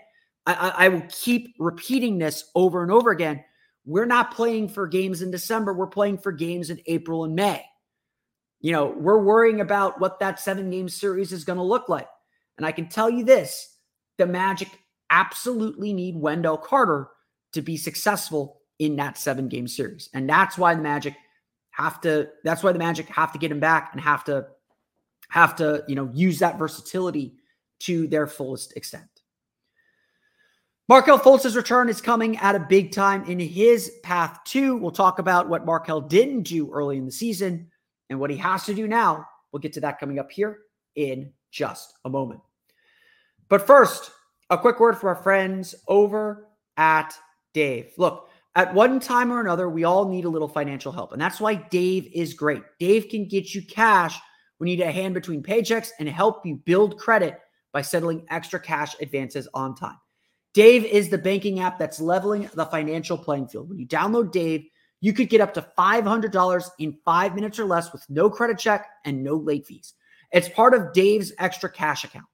I, 0.46 0.72
I, 0.76 0.88
will 0.88 1.04
keep 1.08 1.54
repeating 1.58 2.18
this 2.18 2.50
over 2.54 2.82
and 2.82 2.90
over 2.90 3.10
again. 3.10 3.44
We're 3.84 4.06
not 4.06 4.34
playing 4.34 4.70
for 4.70 4.86
games 4.86 5.22
in 5.22 5.30
December. 5.30 5.72
We're 5.72 5.86
playing 5.86 6.18
for 6.18 6.32
games 6.32 6.70
in 6.70 6.80
April 6.86 7.24
and 7.24 7.34
May. 7.34 7.64
You 8.60 8.72
know, 8.72 8.86
we're 8.86 9.22
worrying 9.22 9.60
about 9.60 10.00
what 10.00 10.18
that 10.20 10.40
seven 10.40 10.70
game 10.70 10.88
series 10.88 11.32
is 11.32 11.44
going 11.44 11.58
to 11.58 11.62
look 11.64 11.88
like. 11.88 12.08
And 12.56 12.66
I 12.66 12.72
can 12.72 12.88
tell 12.88 13.10
you 13.10 13.24
this 13.24 13.76
the 14.18 14.26
Magic 14.26 14.68
absolutely 15.10 15.92
need 15.92 16.16
Wendell 16.16 16.58
Carter 16.58 17.08
to 17.52 17.62
be 17.62 17.76
successful 17.76 18.60
in 18.78 18.96
that 18.96 19.18
seven 19.18 19.48
game 19.48 19.68
series. 19.68 20.08
And 20.14 20.28
that's 20.28 20.58
why 20.58 20.74
the 20.74 20.82
Magic 20.82 21.14
have 21.70 22.00
to, 22.02 22.28
that's 22.44 22.62
why 22.62 22.72
the 22.72 22.78
Magic 22.78 23.08
have 23.08 23.32
to 23.32 23.38
get 23.38 23.50
him 23.50 23.60
back 23.60 23.90
and 23.92 24.00
have 24.00 24.24
to, 24.24 24.46
have 25.28 25.56
to, 25.56 25.84
you 25.88 25.94
know, 25.94 26.10
use 26.12 26.38
that 26.38 26.58
versatility 26.58 27.34
to 27.80 28.06
their 28.08 28.26
fullest 28.26 28.76
extent. 28.76 29.04
Markelle 30.88 31.18
Fultz's 31.18 31.56
return 31.56 31.88
is 31.88 32.00
coming 32.00 32.36
at 32.38 32.54
a 32.54 32.60
big 32.60 32.92
time 32.92 33.24
in 33.24 33.40
his 33.40 33.90
path 34.04 34.38
too. 34.44 34.76
We'll 34.76 34.92
talk 34.92 35.18
about 35.18 35.48
what 35.48 35.66
Markelle 35.66 36.00
didn't 36.00 36.44
do 36.44 36.70
early 36.72 36.96
in 36.96 37.06
the 37.06 37.12
season 37.12 37.70
and 38.08 38.20
what 38.20 38.30
he 38.30 38.36
has 38.36 38.64
to 38.66 38.74
do 38.74 38.86
now. 38.86 39.26
We'll 39.50 39.60
get 39.60 39.72
to 39.74 39.80
that 39.80 39.98
coming 39.98 40.20
up 40.20 40.30
here 40.30 40.58
in 40.94 41.32
just 41.56 41.94
a 42.04 42.10
moment. 42.10 42.40
But 43.48 43.66
first, 43.66 44.10
a 44.50 44.58
quick 44.58 44.78
word 44.78 44.98
for 44.98 45.08
our 45.08 45.22
friends 45.22 45.74
over 45.88 46.48
at 46.76 47.16
Dave. 47.54 47.92
Look, 47.96 48.28
at 48.54 48.74
one 48.74 49.00
time 49.00 49.32
or 49.32 49.40
another, 49.40 49.68
we 49.68 49.84
all 49.84 50.08
need 50.08 50.26
a 50.26 50.28
little 50.28 50.48
financial 50.48 50.92
help. 50.92 51.12
And 51.12 51.20
that's 51.20 51.40
why 51.40 51.54
Dave 51.54 52.10
is 52.12 52.34
great. 52.34 52.62
Dave 52.78 53.08
can 53.08 53.26
get 53.26 53.54
you 53.54 53.62
cash 53.62 54.18
when 54.58 54.68
you 54.68 54.76
need 54.76 54.82
a 54.82 54.92
hand 54.92 55.14
between 55.14 55.42
paychecks 55.42 55.90
and 55.98 56.08
help 56.08 56.44
you 56.44 56.56
build 56.56 56.98
credit 56.98 57.40
by 57.72 57.82
settling 57.82 58.26
extra 58.30 58.60
cash 58.60 58.94
advances 59.00 59.48
on 59.54 59.74
time. 59.74 59.96
Dave 60.52 60.84
is 60.84 61.08
the 61.08 61.18
banking 61.18 61.60
app 61.60 61.78
that's 61.78 62.00
leveling 62.00 62.48
the 62.54 62.66
financial 62.66 63.18
playing 63.18 63.48
field. 63.48 63.68
When 63.68 63.78
you 63.78 63.86
download 63.86 64.32
Dave, 64.32 64.66
you 65.00 65.12
could 65.12 65.28
get 65.28 65.42
up 65.42 65.52
to 65.54 65.66
$500 65.78 66.70
in 66.78 66.98
five 67.04 67.34
minutes 67.34 67.58
or 67.58 67.66
less 67.66 67.92
with 67.92 68.04
no 68.08 68.30
credit 68.30 68.58
check 68.58 68.88
and 69.04 69.22
no 69.22 69.36
late 69.36 69.66
fees. 69.66 69.94
It's 70.32 70.48
part 70.48 70.74
of 70.74 70.92
Dave's 70.92 71.32
extra 71.38 71.70
cash 71.70 72.04
account. 72.04 72.26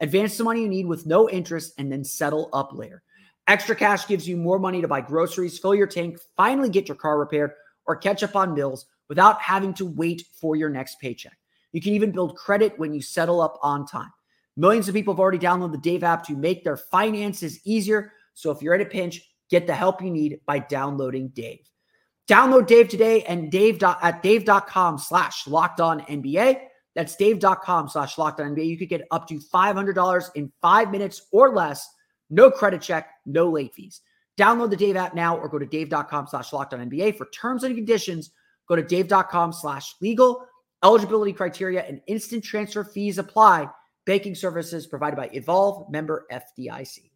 Advance 0.00 0.36
the 0.36 0.44
money 0.44 0.62
you 0.62 0.68
need 0.68 0.86
with 0.86 1.06
no 1.06 1.28
interest 1.28 1.74
and 1.78 1.92
then 1.92 2.04
settle 2.04 2.48
up 2.52 2.72
later. 2.72 3.02
Extra 3.46 3.74
cash 3.74 4.06
gives 4.06 4.28
you 4.28 4.36
more 4.36 4.58
money 4.58 4.80
to 4.80 4.88
buy 4.88 5.00
groceries, 5.00 5.58
fill 5.58 5.74
your 5.74 5.86
tank, 5.86 6.18
finally 6.36 6.68
get 6.68 6.88
your 6.88 6.96
car 6.96 7.18
repaired, 7.18 7.52
or 7.86 7.96
catch 7.96 8.22
up 8.22 8.36
on 8.36 8.54
bills 8.54 8.86
without 9.08 9.42
having 9.42 9.74
to 9.74 9.84
wait 9.84 10.24
for 10.40 10.56
your 10.56 10.70
next 10.70 11.00
paycheck. 11.00 11.36
You 11.72 11.80
can 11.80 11.92
even 11.92 12.12
build 12.12 12.36
credit 12.36 12.78
when 12.78 12.94
you 12.94 13.02
settle 13.02 13.40
up 13.40 13.58
on 13.62 13.86
time. 13.86 14.12
Millions 14.56 14.88
of 14.88 14.94
people 14.94 15.14
have 15.14 15.20
already 15.20 15.38
downloaded 15.38 15.72
the 15.72 15.78
Dave 15.78 16.04
app 16.04 16.24
to 16.24 16.36
make 16.36 16.64
their 16.64 16.76
finances 16.76 17.60
easier. 17.64 18.12
So 18.34 18.50
if 18.50 18.62
you're 18.62 18.74
in 18.74 18.80
a 18.80 18.86
pinch, 18.86 19.20
get 19.48 19.66
the 19.66 19.74
help 19.74 20.02
you 20.02 20.10
need 20.10 20.40
by 20.46 20.60
downloading 20.60 21.28
Dave. 21.28 21.68
Download 22.28 22.66
Dave 22.66 22.88
today 22.88 23.22
and 23.24 23.50
Dave 23.50 23.82
at 23.82 24.22
dave.com 24.22 24.98
slash 24.98 25.46
locked 25.48 25.80
on 25.80 26.00
NBA. 26.02 26.60
That's 26.94 27.16
dave.com 27.16 27.88
slash 27.88 28.16
NBA. 28.16 28.66
You 28.66 28.78
could 28.78 28.88
get 28.88 29.06
up 29.10 29.28
to 29.28 29.38
$500 29.38 30.30
in 30.34 30.52
five 30.60 30.90
minutes 30.90 31.22
or 31.32 31.54
less. 31.54 31.88
No 32.30 32.50
credit 32.50 32.82
check, 32.82 33.10
no 33.26 33.48
late 33.50 33.74
fees. 33.74 34.00
Download 34.38 34.70
the 34.70 34.76
Dave 34.76 34.96
app 34.96 35.14
now 35.14 35.36
or 35.36 35.48
go 35.48 35.58
to 35.58 35.66
dave.com 35.66 36.26
slash 36.26 36.50
NBA. 36.50 37.16
For 37.16 37.26
terms 37.26 37.64
and 37.64 37.74
conditions, 37.74 38.30
go 38.68 38.76
to 38.76 38.82
dave.com 38.82 39.52
slash 39.52 39.94
legal. 40.00 40.46
Eligibility 40.82 41.32
criteria 41.32 41.82
and 41.82 42.00
instant 42.06 42.42
transfer 42.42 42.84
fees 42.84 43.18
apply. 43.18 43.68
Banking 44.06 44.34
services 44.34 44.86
provided 44.86 45.16
by 45.16 45.28
Evolve, 45.32 45.90
member 45.90 46.26
FDIC. 46.32 47.09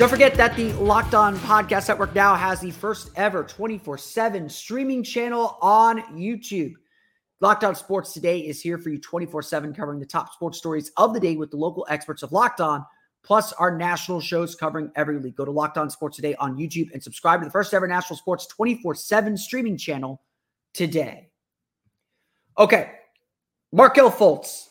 Don't 0.00 0.08
forget 0.08 0.34
that 0.36 0.56
the 0.56 0.72
Locked 0.72 1.14
On 1.14 1.36
Podcast 1.40 1.88
Network 1.88 2.14
now 2.14 2.34
has 2.34 2.58
the 2.58 2.70
first 2.70 3.10
ever 3.16 3.44
24 3.44 3.98
7 3.98 4.48
streaming 4.48 5.02
channel 5.02 5.58
on 5.60 6.00
YouTube. 6.18 6.72
Locked 7.42 7.64
On 7.64 7.74
Sports 7.74 8.14
Today 8.14 8.38
is 8.38 8.62
here 8.62 8.78
for 8.78 8.88
you 8.88 8.98
24 8.98 9.42
7, 9.42 9.74
covering 9.74 10.00
the 10.00 10.06
top 10.06 10.32
sports 10.32 10.56
stories 10.56 10.90
of 10.96 11.12
the 11.12 11.20
day 11.20 11.36
with 11.36 11.50
the 11.50 11.58
local 11.58 11.86
experts 11.90 12.22
of 12.22 12.32
Locked 12.32 12.62
On, 12.62 12.82
plus 13.22 13.52
our 13.52 13.76
national 13.76 14.22
shows 14.22 14.54
covering 14.54 14.90
every 14.96 15.18
league. 15.18 15.36
Go 15.36 15.44
to 15.44 15.50
Locked 15.50 15.76
On 15.76 15.90
Sports 15.90 16.16
Today 16.16 16.34
on 16.36 16.56
YouTube 16.56 16.90
and 16.94 17.02
subscribe 17.02 17.40
to 17.40 17.44
the 17.44 17.52
first 17.52 17.74
ever 17.74 17.86
national 17.86 18.16
sports 18.16 18.46
24 18.46 18.94
7 18.94 19.36
streaming 19.36 19.76
channel 19.76 20.22
today. 20.72 21.28
Okay. 22.56 22.92
Markelle 23.70 24.10
Fultz 24.10 24.68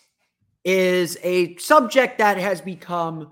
is 0.66 1.20
a 1.22 1.56
subject 1.58 2.18
that 2.18 2.40
has 2.40 2.62
become 2.62 3.32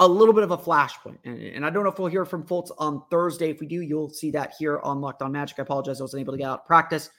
a 0.00 0.08
little 0.08 0.34
bit 0.34 0.42
of 0.42 0.50
a 0.50 0.58
flashpoint. 0.58 1.18
And, 1.24 1.38
and, 1.38 1.66
I 1.66 1.70
don't 1.70 1.84
know 1.84 1.90
if 1.90 1.98
we'll 1.98 2.08
hear 2.08 2.24
from 2.24 2.42
Fultz 2.42 2.70
on 2.78 3.02
Thursday. 3.10 3.50
If 3.50 3.60
we 3.60 3.66
do, 3.66 3.82
you'll 3.82 4.08
see 4.08 4.30
that 4.30 4.54
here 4.58 4.80
on 4.80 5.00
Locked 5.00 5.20
On 5.20 5.30
Magic. 5.30 5.58
I 5.58 5.62
apologize. 5.62 6.00
I 6.00 6.04
wasn't 6.04 6.22
able 6.22 6.32
to 6.32 6.38
get 6.38 6.48
out 6.48 6.60
of 6.60 6.66
practice 6.66 7.10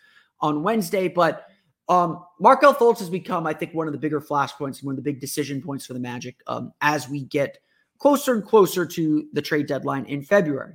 on 0.42 0.64
Wednesday, 0.64 1.08
but 1.08 1.46
um, 1.90 2.26
Markelle 2.40 2.74
Fultz 2.74 2.98
has 3.00 3.10
become, 3.10 3.46
I 3.46 3.54
think, 3.54 3.76
one 3.76 3.88
of 3.88 3.94
the 3.94 4.00
bigger 4.00 4.20
flashpoints, 4.20 4.84
one 4.84 4.94
of 4.94 4.96
the 4.96 5.04
big 5.04 5.20
decision 5.20 5.62
points 5.62 5.86
for 5.86 5.94
the 5.94 6.00
Magic 6.00 6.36
um, 6.48 6.74
as 6.82 7.08
we 7.08 7.24
get 7.26 7.60
closer 8.00 8.34
and 8.34 8.44
closer 8.44 8.84
to 8.86 9.28
the 9.34 9.42
trade 9.42 9.68
deadline 9.68 10.06
in 10.06 10.24
February. 10.24 10.74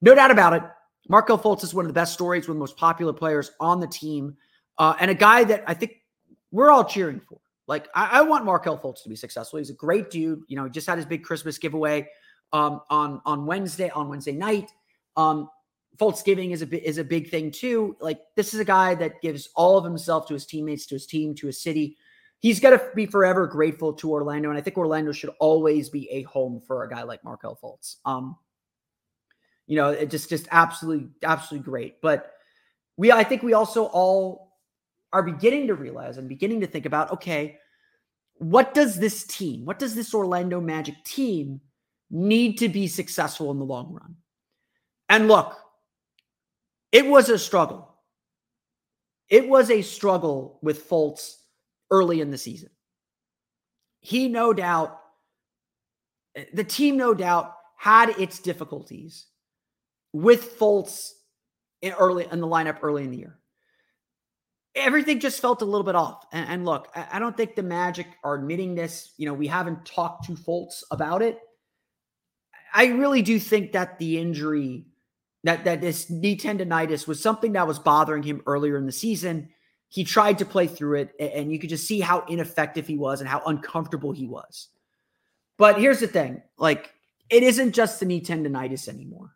No 0.00 0.14
doubt 0.14 0.30
about 0.30 0.52
it. 0.52 0.62
Markelle 1.08 1.38
Fultz 1.38 1.64
is 1.64 1.74
one 1.74 1.84
of 1.84 1.88
the 1.88 1.94
best 1.94 2.12
stories, 2.12 2.46
one 2.46 2.52
of 2.52 2.58
the 2.58 2.60
most 2.60 2.76
popular 2.76 3.12
players 3.12 3.50
on 3.60 3.80
the 3.80 3.86
team, 3.88 4.36
uh, 4.78 4.94
and 5.00 5.10
a 5.10 5.14
guy 5.14 5.42
that 5.42 5.64
I 5.66 5.74
think 5.74 5.96
we're 6.52 6.70
all 6.70 6.84
cheering 6.84 7.20
for. 7.20 7.38
Like, 7.66 7.88
I, 7.94 8.20
I 8.20 8.22
want 8.22 8.44
Markelle 8.44 8.78
Fultz 8.78 9.02
to 9.02 9.08
be 9.08 9.16
successful. 9.16 9.58
He's 9.58 9.70
a 9.70 9.74
great 9.74 10.10
dude. 10.10 10.42
You 10.48 10.56
know, 10.56 10.64
he 10.64 10.70
just 10.70 10.86
had 10.86 10.98
his 10.98 11.06
big 11.06 11.24
Christmas 11.24 11.58
giveaway 11.58 12.08
um, 12.52 12.80
on 12.90 13.20
on 13.24 13.46
Wednesday 13.46 13.90
on 13.90 14.08
Wednesday 14.08 14.32
night. 14.32 14.70
Um, 15.16 15.50
Fultz 15.98 16.24
giving 16.24 16.50
is 16.50 16.62
a 16.62 16.88
is 16.88 16.98
a 16.98 17.04
big 17.04 17.30
thing 17.30 17.50
too. 17.50 17.96
Like 18.00 18.20
this 18.36 18.54
is 18.54 18.60
a 18.60 18.64
guy 18.64 18.94
that 18.96 19.20
gives 19.22 19.48
all 19.56 19.78
of 19.78 19.84
himself 19.84 20.26
to 20.28 20.34
his 20.34 20.46
teammates, 20.46 20.86
to 20.86 20.94
his 20.94 21.06
team, 21.06 21.34
to 21.36 21.46
his 21.46 21.60
city. 21.60 21.96
He's 22.38 22.60
got 22.60 22.70
to 22.70 22.90
be 22.94 23.06
forever 23.06 23.46
grateful 23.46 23.94
to 23.94 24.12
Orlando, 24.12 24.50
and 24.50 24.58
I 24.58 24.60
think 24.60 24.76
Orlando 24.76 25.12
should 25.12 25.30
always 25.40 25.88
be 25.88 26.08
a 26.10 26.22
home 26.22 26.60
for 26.60 26.84
a 26.84 26.88
guy 26.88 27.02
like 27.02 27.24
Markelle 27.24 27.58
Fultz. 27.62 27.96
Um, 28.04 28.36
you 29.66 29.76
know, 29.76 29.90
it 29.90 30.10
just 30.10 30.28
just 30.28 30.46
absolutely 30.50 31.08
absolutely 31.22 31.64
great. 31.64 32.00
But 32.02 32.30
we, 32.96 33.10
I 33.10 33.24
think 33.24 33.42
we 33.42 33.54
also 33.54 33.84
all 33.86 34.45
are 35.12 35.22
beginning 35.22 35.68
to 35.68 35.74
realize 35.74 36.18
and 36.18 36.28
beginning 36.28 36.60
to 36.60 36.66
think 36.66 36.86
about, 36.86 37.12
okay, 37.12 37.58
what 38.38 38.74
does 38.74 38.96
this 38.96 39.24
team, 39.24 39.64
what 39.64 39.78
does 39.78 39.94
this 39.94 40.12
Orlando 40.14 40.60
Magic 40.60 41.02
team 41.04 41.60
need 42.10 42.58
to 42.58 42.68
be 42.68 42.86
successful 42.86 43.50
in 43.50 43.58
the 43.58 43.64
long 43.64 43.92
run? 43.92 44.16
And 45.08 45.28
look, 45.28 45.56
it 46.92 47.06
was 47.06 47.28
a 47.28 47.38
struggle. 47.38 47.94
It 49.28 49.48
was 49.48 49.70
a 49.70 49.82
struggle 49.82 50.58
with 50.62 50.88
Fultz 50.88 51.36
early 51.90 52.20
in 52.20 52.30
the 52.30 52.38
season. 52.38 52.70
He 54.00 54.28
no 54.28 54.52
doubt, 54.52 55.00
the 56.52 56.64
team 56.64 56.96
no 56.96 57.14
doubt 57.14 57.54
had 57.76 58.10
its 58.20 58.38
difficulties 58.38 59.26
with 60.12 60.58
Fultz 60.58 61.12
in 61.82 61.92
early 61.92 62.26
in 62.30 62.40
the 62.40 62.46
lineup 62.46 62.78
early 62.82 63.04
in 63.04 63.10
the 63.10 63.18
year. 63.18 63.38
Everything 64.76 65.18
just 65.18 65.40
felt 65.40 65.62
a 65.62 65.64
little 65.64 65.84
bit 65.84 65.96
off. 65.96 66.26
And, 66.32 66.48
and 66.48 66.64
look, 66.64 66.88
I, 66.94 67.06
I 67.14 67.18
don't 67.18 67.36
think 67.36 67.56
the 67.56 67.62
Magic 67.62 68.06
are 68.22 68.34
admitting 68.34 68.74
this. 68.74 69.12
You 69.16 69.26
know, 69.26 69.34
we 69.34 69.46
haven't 69.46 69.84
talked 69.86 70.26
to 70.26 70.32
Fultz 70.32 70.82
about 70.90 71.22
it. 71.22 71.40
I 72.74 72.86
really 72.88 73.22
do 73.22 73.40
think 73.40 73.72
that 73.72 73.98
the 73.98 74.18
injury, 74.18 74.84
that 75.44 75.64
that 75.64 75.80
this 75.80 76.10
knee 76.10 76.36
tendonitis 76.36 77.06
was 77.06 77.22
something 77.22 77.52
that 77.52 77.66
was 77.66 77.78
bothering 77.78 78.22
him 78.22 78.42
earlier 78.46 78.76
in 78.76 78.84
the 78.84 78.92
season. 78.92 79.48
He 79.88 80.04
tried 80.04 80.38
to 80.38 80.44
play 80.44 80.66
through 80.66 80.96
it, 81.00 81.14
and 81.18 81.50
you 81.50 81.58
could 81.58 81.70
just 81.70 81.86
see 81.86 82.00
how 82.00 82.24
ineffective 82.28 82.86
he 82.86 82.96
was 82.96 83.20
and 83.20 83.28
how 83.28 83.40
uncomfortable 83.46 84.12
he 84.12 84.26
was. 84.26 84.68
But 85.56 85.78
here's 85.80 86.00
the 86.00 86.06
thing: 86.06 86.42
like, 86.58 86.92
it 87.30 87.42
isn't 87.42 87.72
just 87.72 87.98
the 88.00 88.06
knee 88.06 88.20
tendonitis 88.20 88.88
anymore 88.88 89.35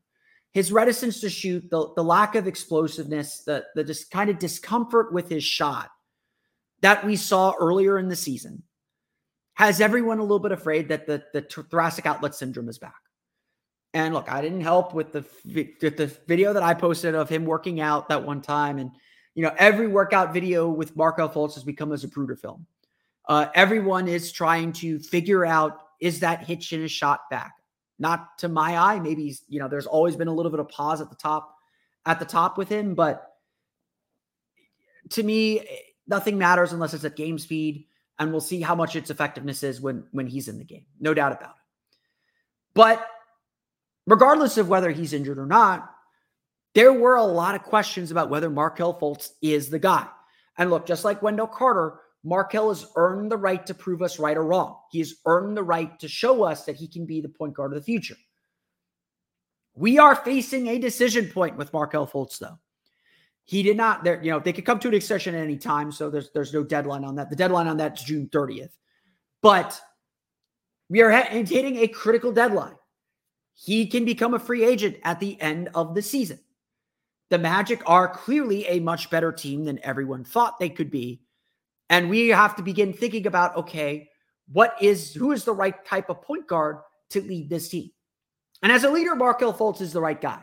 his 0.53 0.73
reticence 0.73 1.21
to 1.21 1.31
shoot, 1.31 1.71
the, 1.71 1.93
the 1.95 2.05
lack 2.05 2.35
of 2.35 2.47
explosiveness, 2.47 3.43
the, 3.45 3.65
the 3.75 3.85
just 3.85 4.11
kind 4.11 4.31
of 4.31 4.39
discomfort 4.39 5.13
with 5.13 5.29
his 5.29 5.45
shot 5.45 5.91
that 6.83 7.05
we 7.05 7.17
saw 7.17 7.55
earlier 7.61 7.99
in 7.99 8.09
the 8.09 8.17
season 8.17 8.63
has 9.55 9.81
everyone 9.81 10.19
a 10.19 10.23
little 10.23 10.39
bit 10.39 10.53
afraid 10.53 10.89
that 10.89 11.07
the, 11.07 11.23
the 11.33 11.43
thoracic 11.43 12.07
outlet 12.07 12.35
syndrome 12.35 12.69
is 12.69 12.79
back. 12.79 12.95
And 13.93 14.15
look, 14.15 14.31
I 14.31 14.41
didn't 14.41 14.61
help 14.61 14.95
with 14.95 15.13
the 15.13 15.25
the 15.45 16.17
video 16.29 16.53
that 16.53 16.63
I 16.63 16.75
posted 16.75 17.15
of 17.15 17.29
him 17.29 17.45
working 17.45 17.81
out 17.81 18.09
that 18.09 18.25
one 18.25 18.41
time, 18.41 18.79
and 18.79 18.93
you 19.35 19.43
know 19.43 19.53
every 19.59 19.89
workout 19.89 20.33
video 20.33 20.69
with 20.69 20.95
Markelle 20.95 21.29
Fultz 21.29 21.55
has 21.55 21.65
become 21.65 21.91
a 21.91 21.97
Zapruder 21.97 22.39
film. 22.39 22.67
Uh, 23.29 23.47
everyone 23.55 24.07
is 24.07 24.31
trying 24.31 24.73
to 24.75 25.01
figure 25.01 25.45
out 25.45 25.89
is 26.01 26.21
that 26.21 26.47
hitch 26.47 26.73
in 26.73 26.81
his 26.81 26.93
shot 26.93 27.29
back? 27.31 27.53
Not 28.01 28.39
to 28.39 28.49
my 28.49 28.77
eye. 28.77 28.99
Maybe 28.99 29.37
you 29.49 29.61
know, 29.61 29.69
there's 29.69 29.87
always 29.87 30.17
been 30.17 30.27
a 30.27 30.35
little 30.35 30.51
bit 30.51 30.59
of 30.59 30.69
pause 30.69 31.01
at 31.01 31.11
the 31.11 31.17
top, 31.17 31.55
at 32.07 32.19
the 32.19 32.25
top 32.25 32.59
with 32.59 32.69
him, 32.69 32.95
but 32.95 33.27
to 35.11 35.23
me, 35.23 35.61
nothing 36.07 36.39
matters 36.39 36.73
unless 36.73 36.95
it's 36.95 37.05
at 37.05 37.15
game 37.15 37.39
speed, 37.39 37.87
and 38.19 38.33
we'll 38.33 38.41
see 38.41 38.61
how 38.61 38.75
much 38.75 38.97
its 38.97 39.11
effectiveness 39.11 39.63
is 39.63 39.81
when 39.81 40.05
when 40.13 40.27
he's 40.27 40.49
in 40.49 40.59
the 40.59 40.65
game. 40.65 40.87
No 40.99 41.15
doubt 41.15 41.33
about 41.33 41.51
it. 41.51 41.97
But 42.75 43.07
regardless 44.07 44.57
of 44.57 44.69
whether 44.69 44.91
he's 44.91 45.13
injured 45.13 45.39
or 45.39 45.47
not, 45.47 45.91
there 46.75 46.93
were 46.93 47.17
a 47.17 47.25
lot 47.25 47.55
of 47.55 47.63
questions 47.63 48.11
about 48.11 48.31
whether 48.31 48.49
Markelle 48.49 48.99
Fultz 48.99 49.31
is 49.43 49.69
the 49.69 49.79
guy. 49.79 50.07
And 50.57 50.71
look, 50.71 50.87
just 50.87 51.05
like 51.05 51.23
Wendell 51.23 51.47
Carter, 51.49 52.01
Markelle 52.23 52.69
has 52.69 52.87
earned 52.97 53.31
the 53.31 53.37
right 53.37 53.65
to 53.67 53.75
prove 53.75 54.03
us 54.03 54.19
right 54.19 54.37
or 54.37 54.45
wrong. 54.45 54.77
He 54.91 54.99
has 54.99 55.15
earned 55.27 55.57
the 55.57 55.63
right 55.63 55.99
to 56.01 56.09
show 56.09 56.45
us 56.45 56.65
that 56.65 56.77
he 56.77 56.87
can 56.87 57.07
be 57.07 57.21
the 57.21 57.29
point 57.29 57.55
guard 57.55 57.73
of 57.73 57.79
the 57.79 57.85
future. 57.85 58.17
We 59.75 59.99
are 59.99 60.15
facing 60.15 60.67
a 60.67 60.79
decision 60.79 61.29
point 61.29 61.57
with 61.57 61.73
Markelle 61.73 62.07
Fultz, 62.07 62.39
though. 62.39 62.59
He 63.45 63.63
did 63.63 63.77
not 63.77 64.05
there, 64.05 64.23
you 64.23 64.31
know, 64.31 64.39
they 64.39 64.53
could 64.53 64.67
come 64.67 64.79
to 64.81 64.89
an 64.89 64.95
extension 64.95 65.35
at 65.35 65.43
any 65.43 65.57
time, 65.57 65.91
so 65.91 66.11
there's 66.11 66.31
there's 66.33 66.53
no 66.53 66.63
deadline 66.63 67.05
on 67.05 67.17
that. 67.17 67.31
The 67.31 67.37
deadline 67.37 67.67
on 67.67 67.79
that 67.79 67.99
is 67.99 68.05
June 68.05 68.29
30th. 68.31 68.71
But 69.43 69.81
we 70.89 71.01
are 71.01 71.11
hitting 71.11 71.79
a 71.79 71.89
critical 71.89 72.33
deadline. 72.33 72.75
He 73.55 73.87
can 73.87 74.05
become 74.05 74.35
a 74.35 74.39
free 74.39 74.65
agent 74.65 74.99
at 75.05 75.21
the 75.21 75.41
end 75.41 75.71
of 75.75 75.95
the 75.95 76.03
season. 76.03 76.39
The 77.31 77.39
Magic 77.39 77.83
are 77.87 78.09
clearly 78.09 78.67
a 78.67 78.81
much 78.81 79.09
better 79.09 79.33
team 79.33 79.65
than 79.65 79.79
everyone 79.85 80.25
thought 80.25 80.59
they 80.59 80.69
could 80.69 80.91
be 80.91 81.23
and 81.91 82.09
we 82.09 82.29
have 82.29 82.57
to 82.57 82.63
begin 82.63 82.93
thinking 82.93 83.27
about 83.27 83.57
okay, 83.57 84.09
what 84.51 84.75
is 84.81 85.13
who 85.13 85.33
is 85.33 85.45
the 85.45 85.53
right 85.53 85.85
type 85.85 86.09
of 86.09 86.23
point 86.23 86.47
guard 86.47 86.79
to 87.11 87.21
lead 87.21 87.51
this 87.51 87.69
team? 87.69 87.91
And 88.63 88.73
as 88.73 88.85
a 88.85 88.91
leader, 88.91 89.15
Markelle 89.15 89.53
Fultz 89.53 89.81
is 89.81 89.93
the 89.93 90.01
right 90.01 90.21
guy. 90.21 90.43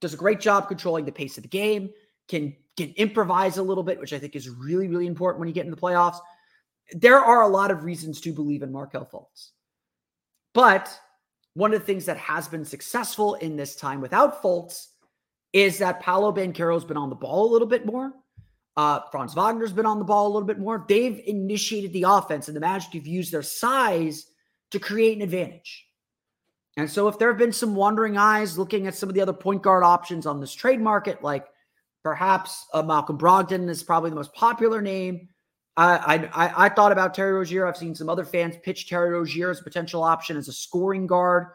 Does 0.00 0.14
a 0.14 0.16
great 0.16 0.40
job 0.40 0.66
controlling 0.66 1.04
the 1.04 1.12
pace 1.12 1.36
of 1.36 1.42
the 1.42 1.48
game, 1.48 1.90
can 2.26 2.56
can 2.76 2.90
improvise 2.96 3.58
a 3.58 3.62
little 3.62 3.82
bit, 3.82 4.00
which 4.00 4.12
I 4.12 4.18
think 4.18 4.34
is 4.34 4.48
really, 4.48 4.88
really 4.88 5.06
important 5.06 5.40
when 5.40 5.48
you 5.48 5.54
get 5.54 5.66
in 5.66 5.70
the 5.70 5.76
playoffs. 5.76 6.18
There 6.92 7.20
are 7.20 7.42
a 7.42 7.48
lot 7.48 7.70
of 7.70 7.84
reasons 7.84 8.20
to 8.22 8.32
believe 8.32 8.62
in 8.62 8.72
Markelle 8.72 9.08
Fultz. 9.12 9.50
But 10.54 10.98
one 11.54 11.74
of 11.74 11.80
the 11.80 11.86
things 11.86 12.06
that 12.06 12.16
has 12.16 12.48
been 12.48 12.64
successful 12.64 13.34
in 13.34 13.56
this 13.56 13.76
time 13.76 14.00
without 14.00 14.42
Fultz 14.42 14.86
is 15.52 15.78
that 15.78 16.00
Paolo 16.00 16.32
Banchero's 16.32 16.84
been 16.84 16.96
on 16.96 17.10
the 17.10 17.16
ball 17.16 17.50
a 17.50 17.52
little 17.52 17.68
bit 17.68 17.84
more. 17.84 18.12
Uh, 18.78 19.00
Franz 19.10 19.34
Wagner's 19.34 19.72
been 19.72 19.86
on 19.86 19.98
the 19.98 20.04
ball 20.04 20.28
a 20.28 20.32
little 20.32 20.46
bit 20.46 20.60
more. 20.60 20.84
They've 20.88 21.20
initiated 21.26 21.92
the 21.92 22.04
offense, 22.04 22.46
and 22.46 22.56
the 22.56 22.60
Magic 22.60 22.92
have 22.92 23.08
used 23.08 23.32
their 23.32 23.42
size 23.42 24.26
to 24.70 24.78
create 24.78 25.16
an 25.16 25.22
advantage. 25.22 25.84
And 26.76 26.88
so, 26.88 27.08
if 27.08 27.18
there 27.18 27.26
have 27.26 27.38
been 27.38 27.50
some 27.52 27.74
wandering 27.74 28.16
eyes 28.16 28.56
looking 28.56 28.86
at 28.86 28.94
some 28.94 29.08
of 29.08 29.16
the 29.16 29.20
other 29.20 29.32
point 29.32 29.62
guard 29.62 29.82
options 29.82 30.26
on 30.26 30.38
this 30.38 30.54
trade 30.54 30.80
market, 30.80 31.24
like 31.24 31.44
perhaps 32.04 32.66
uh, 32.72 32.80
Malcolm 32.80 33.18
Brogdon 33.18 33.68
is 33.68 33.82
probably 33.82 34.10
the 34.10 34.16
most 34.16 34.32
popular 34.32 34.80
name. 34.80 35.28
I, 35.76 36.28
I 36.32 36.66
I 36.66 36.68
thought 36.68 36.92
about 36.92 37.14
Terry 37.14 37.32
Rozier. 37.32 37.66
I've 37.66 37.76
seen 37.76 37.96
some 37.96 38.08
other 38.08 38.24
fans 38.24 38.54
pitch 38.62 38.88
Terry 38.88 39.10
Rozier 39.10 39.50
as 39.50 39.58
a 39.58 39.64
potential 39.64 40.04
option 40.04 40.36
as 40.36 40.46
a 40.46 40.52
scoring 40.52 41.08
guard. 41.08 41.48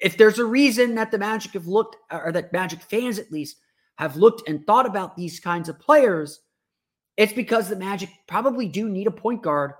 If 0.00 0.16
there's 0.16 0.40
a 0.40 0.44
reason 0.44 0.96
that 0.96 1.12
the 1.12 1.18
Magic 1.18 1.52
have 1.52 1.68
looked, 1.68 1.94
or 2.10 2.32
that 2.32 2.52
Magic 2.52 2.82
fans 2.82 3.20
at 3.20 3.30
least 3.30 3.58
have 3.98 4.16
looked 4.16 4.48
and 4.48 4.64
thought 4.64 4.86
about 4.86 5.16
these 5.16 5.40
kinds 5.40 5.68
of 5.68 5.78
players, 5.80 6.40
it's 7.16 7.32
because 7.32 7.68
the 7.68 7.76
Magic 7.76 8.08
probably 8.28 8.68
do 8.68 8.88
need 8.88 9.08
a 9.08 9.10
point 9.12 9.42
guard 9.42 9.72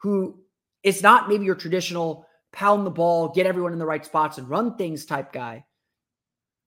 who 0.00 0.38
is 0.84 1.02
not 1.02 1.28
maybe 1.28 1.44
your 1.44 1.56
traditional 1.56 2.24
pound 2.52 2.86
the 2.86 2.90
ball, 2.90 3.28
get 3.28 3.46
everyone 3.46 3.72
in 3.72 3.80
the 3.80 3.86
right 3.86 4.04
spots 4.04 4.38
and 4.38 4.48
run 4.48 4.76
things 4.76 5.04
type 5.04 5.32
guy, 5.32 5.64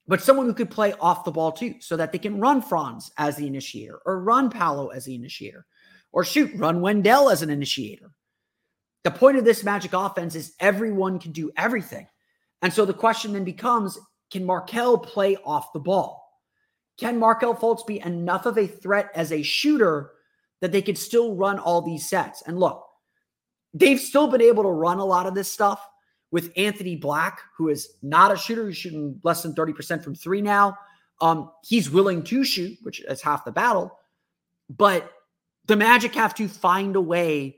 but 0.06 0.22
someone 0.22 0.46
who 0.46 0.54
could 0.54 0.70
play 0.70 0.93
off 1.00 1.24
the 1.24 1.32
ball 1.32 1.54
too, 1.54 1.76
so 1.80 1.96
that 1.96 2.12
they 2.12 2.17
can 2.17 2.41
run 2.41 2.62
Franz 2.62 3.10
as 3.17 3.38
the 3.38 3.48
initiator 3.48 4.00
or 4.06 4.22
run 4.22 4.50
Paolo 4.50 4.89
as 4.89 5.06
the 5.06 5.15
initiator 5.15 5.65
or 6.12 6.26
shoot, 6.26 6.52
run 6.56 6.82
Wendell 6.82 7.30
as 7.30 7.41
an 7.41 7.50
initiator. 7.50 8.12
The 9.06 9.12
point 9.12 9.38
of 9.38 9.46
this 9.46 9.63
Magic 9.63 9.93
offense 9.93 10.36
is 10.36 10.56
everyone 10.60 11.20
can 11.20 11.32
do 11.32 11.52
everything. 11.56 12.06
And 12.62 12.74
so 12.74 12.84
the 12.84 12.93
question 12.93 13.32
then 13.32 13.46
becomes 13.46 13.98
can 14.30 14.43
Markelle 14.43 14.98
play 14.98 15.38
off 15.46 15.72
the 15.72 15.80
ball? 15.80 16.27
Can 16.98 17.20
Markelle 17.20 17.56
Fultz 17.56 17.86
be 17.86 18.00
enough 18.00 18.46
of 18.46 18.58
a 18.58 18.68
threat 18.68 19.10
as 19.14 19.32
a 19.32 19.44
shooter 19.44 20.12
that 20.62 20.72
they 20.72 20.82
could 20.82 20.98
still 20.98 21.36
run 21.36 21.60
all 21.60 21.82
these 21.82 22.10
sets? 22.10 22.42
And 22.48 22.60
look, 22.60 22.84
they've 23.74 24.00
still 24.00 24.28
been 24.28 24.42
able 24.42 24.64
to 24.64 24.70
run 24.70 24.98
a 25.00 25.06
lot 25.06 25.28
of 25.28 25.36
this 25.36 25.52
stuff 25.52 25.88
with 26.32 26.52
Anthony 26.58 26.96
Black, 26.96 27.40
who 27.58 27.70
is 27.70 27.94
not 28.02 28.32
a 28.32 28.38
shooter, 28.38 28.68
he's 28.68 28.78
shooting 28.78 29.20
less 29.24 29.44
than 29.44 29.54
30% 29.54 30.04
from 30.04 30.16
three 30.16 30.42
now. 30.42 30.78
Um, 31.22 31.52
he's 31.64 31.90
willing 31.90 32.24
to 32.24 32.44
shoot, 32.44 32.78
which 32.82 33.00
is 33.02 33.22
half 33.22 33.46
the 33.46 33.52
battle. 33.52 33.98
But 34.70 35.12
the 35.66 35.76
Magic 35.76 36.14
have 36.16 36.34
to 36.36 36.48
find 36.48 36.96
a 36.96 37.02
way 37.02 37.58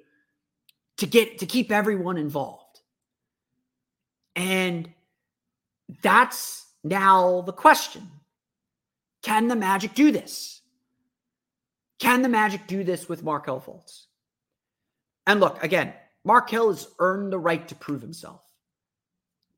to 0.97 1.08
get 1.08 1.39
to 1.39 1.45
keep 1.45 1.71
everyone 1.71 2.17
involved. 2.17 2.82
And 4.36 4.89
that's 6.02 6.65
now 6.84 7.41
the 7.41 7.54
question. 7.54 8.10
Can 9.21 9.47
the 9.47 9.55
Magic 9.55 9.93
do 9.93 10.12
this? 10.12 10.62
Can 11.99 12.21
the 12.21 12.29
Magic 12.29 12.67
do 12.67 12.84
this 12.84 13.10
with 13.10 13.23
Markelle 13.23 13.60
Fultz? 13.60 14.05
And 15.27 15.39
look, 15.39 15.62
again, 15.63 15.93
Markelle 16.23 16.69
has 16.69 16.88
earned 16.99 17.32
the 17.32 17.39
right 17.39 17.67
to 17.67 17.75
prove 17.75 18.01
himself. 18.01 18.41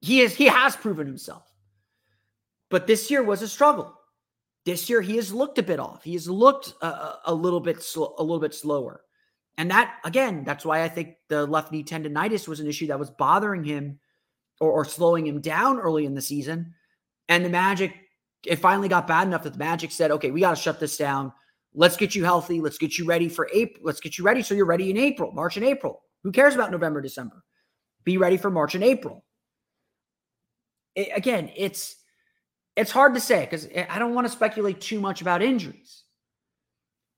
He 0.01 0.21
is 0.21 0.35
he 0.35 0.47
has 0.47 0.75
proven 0.75 1.05
himself. 1.05 1.47
But 2.69 2.87
this 2.87 3.11
year 3.11 3.23
was 3.23 3.41
a 3.41 3.47
struggle. 3.47 3.93
This 4.65 4.89
year 4.89 5.01
he 5.01 5.15
has 5.15 5.33
looked 5.33 5.59
a 5.59 5.63
bit 5.63 5.79
off. 5.79 6.03
He 6.03 6.13
has 6.13 6.29
looked 6.29 6.73
a, 6.81 7.15
a 7.25 7.33
little 7.33 7.59
bit 7.59 7.81
sl- 7.81 8.15
a 8.17 8.23
little 8.23 8.39
bit 8.39 8.55
slower. 8.55 9.01
And 9.57 9.69
that 9.69 9.99
again, 10.03 10.43
that's 10.43 10.65
why 10.65 10.83
I 10.83 10.89
think 10.89 11.15
the 11.27 11.45
left 11.45 11.71
knee 11.71 11.83
tendonitis 11.83 12.47
was 12.47 12.59
an 12.59 12.67
issue 12.67 12.87
that 12.87 12.99
was 12.99 13.11
bothering 13.11 13.63
him 13.63 13.99
or, 14.59 14.71
or 14.71 14.85
slowing 14.85 15.27
him 15.27 15.41
down 15.41 15.79
early 15.79 16.05
in 16.05 16.15
the 16.15 16.21
season. 16.21 16.73
And 17.29 17.45
the 17.45 17.49
Magic 17.49 17.93
it 18.45 18.57
finally 18.57 18.87
got 18.87 19.07
bad 19.07 19.27
enough 19.27 19.43
that 19.43 19.53
the 19.53 19.59
Magic 19.59 19.91
said, 19.91 20.11
okay, 20.11 20.31
we 20.31 20.41
got 20.41 20.55
to 20.55 20.61
shut 20.61 20.79
this 20.79 20.97
down. 20.97 21.31
Let's 21.73 21.97
get 21.97 22.15
you 22.15 22.23
healthy. 22.23 22.59
Let's 22.59 22.77
get 22.77 22.97
you 22.97 23.05
ready 23.05 23.29
for 23.29 23.49
April. 23.53 23.81
Let's 23.85 23.99
get 23.99 24.17
you 24.17 24.23
ready 24.23 24.41
so 24.41 24.53
you're 24.53 24.65
ready 24.65 24.89
in 24.89 24.97
April, 24.97 25.31
March 25.31 25.57
and 25.57 25.65
April. 25.65 26.01
Who 26.23 26.31
cares 26.31 26.55
about 26.55 26.71
November, 26.71 27.01
December? 27.01 27.43
Be 28.03 28.17
ready 28.17 28.37
for 28.37 28.49
March 28.49 28.75
and 28.75 28.83
April. 28.83 29.23
It, 30.95 31.09
again, 31.15 31.51
it's 31.55 31.95
it's 32.75 32.91
hard 32.91 33.13
to 33.13 33.19
say 33.19 33.41
because 33.41 33.67
eh, 33.71 33.85
I 33.89 33.99
don't 33.99 34.13
want 34.13 34.25
to 34.25 34.33
speculate 34.33 34.81
too 34.81 34.99
much 34.99 35.21
about 35.21 35.41
injuries. 35.41 36.03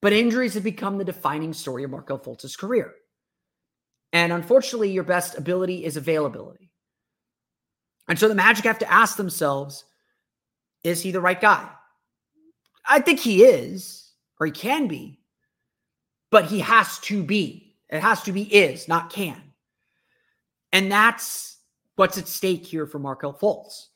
But 0.01 0.13
injuries 0.13 0.55
have 0.55 0.63
become 0.63 0.97
the 0.97 1.05
defining 1.05 1.53
story 1.53 1.83
of 1.83 1.91
Markelle 1.91 2.19
Fultz's 2.19 2.57
career. 2.57 2.93
And 4.11 4.33
unfortunately, 4.33 4.91
your 4.91 5.05
best 5.05 5.37
ability 5.37 5.85
is 5.85 5.97
availability. 5.97 6.71
And 8.07 8.19
so 8.19 8.27
the 8.27 8.35
Magic 8.35 8.65
have 8.65 8.79
to 8.79 8.91
ask 8.91 9.15
themselves 9.15 9.85
is 10.83 11.01
he 11.01 11.11
the 11.11 11.21
right 11.21 11.39
guy? 11.39 11.67
I 12.85 12.99
think 12.99 13.19
he 13.19 13.43
is, 13.43 14.11
or 14.39 14.45
he 14.45 14.51
can 14.51 14.87
be, 14.87 15.19
but 16.31 16.45
he 16.45 16.59
has 16.59 16.99
to 16.99 17.23
be. 17.23 17.75
It 17.89 18.01
has 18.01 18.23
to 18.23 18.31
be 18.31 18.43
is, 18.43 18.87
not 18.87 19.11
can. 19.11 19.41
And 20.71 20.91
that's 20.91 21.57
what's 21.95 22.17
at 22.17 22.27
stake 22.27 22.65
here 22.65 22.87
for 22.87 22.99
Markelle 22.99 23.33
Fultz. 23.33 23.87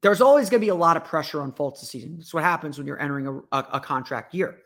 There's 0.00 0.20
always 0.20 0.48
going 0.48 0.60
to 0.60 0.64
be 0.64 0.70
a 0.70 0.74
lot 0.74 0.96
of 0.96 1.04
pressure 1.04 1.42
on 1.42 1.52
Fultz 1.52 1.80
this 1.80 1.90
season. 1.90 2.16
That's 2.16 2.32
what 2.32 2.44
happens 2.44 2.78
when 2.78 2.86
you're 2.86 3.00
entering 3.00 3.26
a, 3.26 3.36
a, 3.56 3.66
a 3.74 3.80
contract 3.80 4.34
year. 4.34 4.58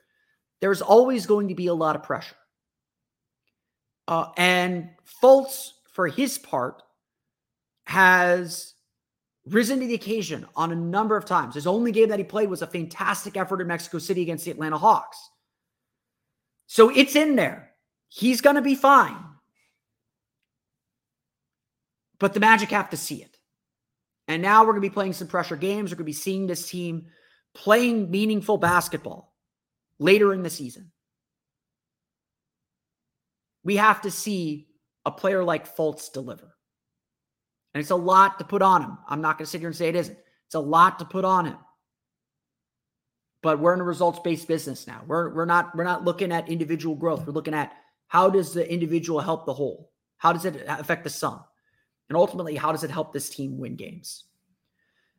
There's 0.61 0.83
always 0.83 1.27
going 1.27 1.49
to 1.49 1.55
be 1.55 1.67
a 1.67 1.75
lot 1.75 1.97
of 1.97 2.03
pressure. 2.03 2.37
Uh, 4.07 4.27
and 4.37 4.91
Fultz, 5.23 5.71
for 5.91 6.07
his 6.07 6.39
part, 6.39 6.83
has 7.87 8.75
risen 9.47 9.81
to 9.81 9.87
the 9.87 9.95
occasion 9.95 10.47
on 10.55 10.73
a 10.73 10.77
number 10.77 11.17
of 11.17 11.25
times. 11.25 11.55
His 11.55 11.67
only 11.67 11.93
game 11.93 12.09
that 12.09 12.19
he 12.19 12.25
played 12.25 12.49
was 12.49 12.63
a 12.63 12.67
fantastic 12.67 13.37
effort 13.37 13.61
in 13.61 13.67
Mexico 13.67 13.99
City 13.99 14.23
against 14.23 14.45
the 14.45 14.51
Atlanta 14.51 14.79
Hawks. 14.79 15.19
So 16.67 16.89
it's 16.89 17.17
in 17.17 17.37
there. 17.37 17.73
He's 18.09 18.41
going 18.41 18.57
to 18.57 18.63
be 18.63 18.75
fine. 18.75 19.17
But 22.19 22.35
the 22.35 22.41
Magic 22.41 22.71
have 22.71 22.91
to 22.91 22.97
see 22.97 23.23
it. 23.23 23.37
And 24.29 24.43
now 24.43 24.61
we're 24.61 24.73
going 24.73 24.83
to 24.83 24.89
be 24.89 24.95
playing 24.95 25.15
some 25.15 25.29
pressure 25.29 25.57
games. 25.57 25.91
We're 25.91 25.97
going 25.97 26.05
to 26.05 26.05
be 26.05 26.13
seeing 26.13 26.47
this 26.47 26.69
team 26.69 27.07
playing 27.55 28.11
meaningful 28.11 28.59
basketball 28.59 29.35
later 29.99 30.33
in 30.33 30.43
the 30.43 30.51
season. 30.51 30.93
We 33.65 33.77
have 33.77 34.03
to 34.03 34.11
see 34.11 34.69
a 35.05 35.11
player 35.11 35.45
like 35.45 35.77
Fultz 35.77 36.13
deliver. 36.13 36.52
And 37.75 37.81
it's 37.81 37.91
a 37.91 37.97
lot 37.97 38.39
to 38.39 38.45
put 38.45 38.63
on 38.63 38.83
him. 38.83 38.99
I'm 39.09 39.21
not 39.21 39.39
going 39.39 39.47
to 39.47 39.51
sit 39.51 39.61
here 39.61 39.69
and 39.69 39.77
say 39.77 39.89
it 39.89 39.97
isn't. 39.97 40.19
It's 40.47 40.55
a 40.55 40.61
lot 40.61 40.99
to 40.99 41.05
put 41.05 41.25
on 41.25 41.47
him. 41.47 41.57
But 43.43 43.59
we're 43.59 43.75
in 43.75 43.81
a 43.81 43.85
results-based 43.85 44.47
business 44.47 44.87
now. 44.87 45.03
We're 45.07 45.35
we're 45.35 45.47
not 45.47 45.75
we're 45.75 45.85
not 45.85 46.05
looking 46.05 46.31
at 46.31 46.49
individual 46.49 46.95
growth. 46.95 47.27
We're 47.27 47.33
looking 47.33 47.55
at 47.55 47.73
how 48.07 48.31
does 48.31 48.53
the 48.53 48.71
individual 48.71 49.21
help 49.21 49.47
the 49.47 49.55
whole? 49.55 49.91
How 50.19 50.33
does 50.33 50.45
it 50.45 50.63
affect 50.69 51.03
the 51.03 51.11
sum? 51.11 51.43
And 52.09 52.17
ultimately, 52.17 52.55
how 52.55 52.71
does 52.71 52.85
it 52.85 52.91
help 52.91 53.13
this 53.13 53.31
team 53.31 53.59
win 53.59 53.75
games? 53.75 54.25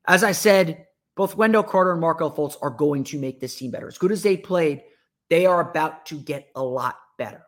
As 0.06 0.24
I 0.24 0.32
said, 0.32 0.86
both 1.16 1.36
Wendell 1.36 1.64
Carter 1.64 1.92
and 1.92 2.02
Markelle 2.02 2.34
Fultz 2.34 2.56
are 2.62 2.70
going 2.70 3.04
to 3.06 3.20
make 3.20 3.40
this 3.40 3.56
team 3.56 3.72
better. 3.72 3.88
As 3.88 3.98
good 3.98 4.12
as 4.12 4.24
they 4.24 4.38
played, 4.38 4.84
they 5.30 5.46
are 5.46 5.70
about 5.70 6.06
to 6.08 6.20
get 6.20 6.50
a 6.56 6.64
lot 6.64 6.98
better. 7.18 7.44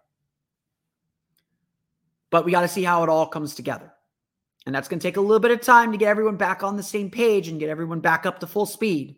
But 2.32 2.44
we 2.44 2.52
got 2.52 2.62
to 2.62 2.68
see 2.68 2.84
how 2.84 3.04
it 3.04 3.10
all 3.10 3.28
comes 3.28 3.56
together. 3.56 3.94
And 4.66 4.74
that's 4.74 4.88
going 4.88 5.00
to 5.00 5.08
take 5.08 5.18
a 5.18 5.22
little 5.22 5.40
bit 5.40 5.52
of 5.52 5.62
time 5.62 5.92
to 5.92 5.98
get 5.98 6.10
everyone 6.10 6.38
back 6.38 6.64
on 6.64 6.76
the 6.76 6.84
same 6.84 7.12
page 7.12 7.48
and 7.48 7.60
get 7.60 7.70
everyone 7.70 8.00
back 8.00 8.26
up 8.26 8.40
to 8.40 8.48
full 8.48 8.66
speed. 8.66 9.18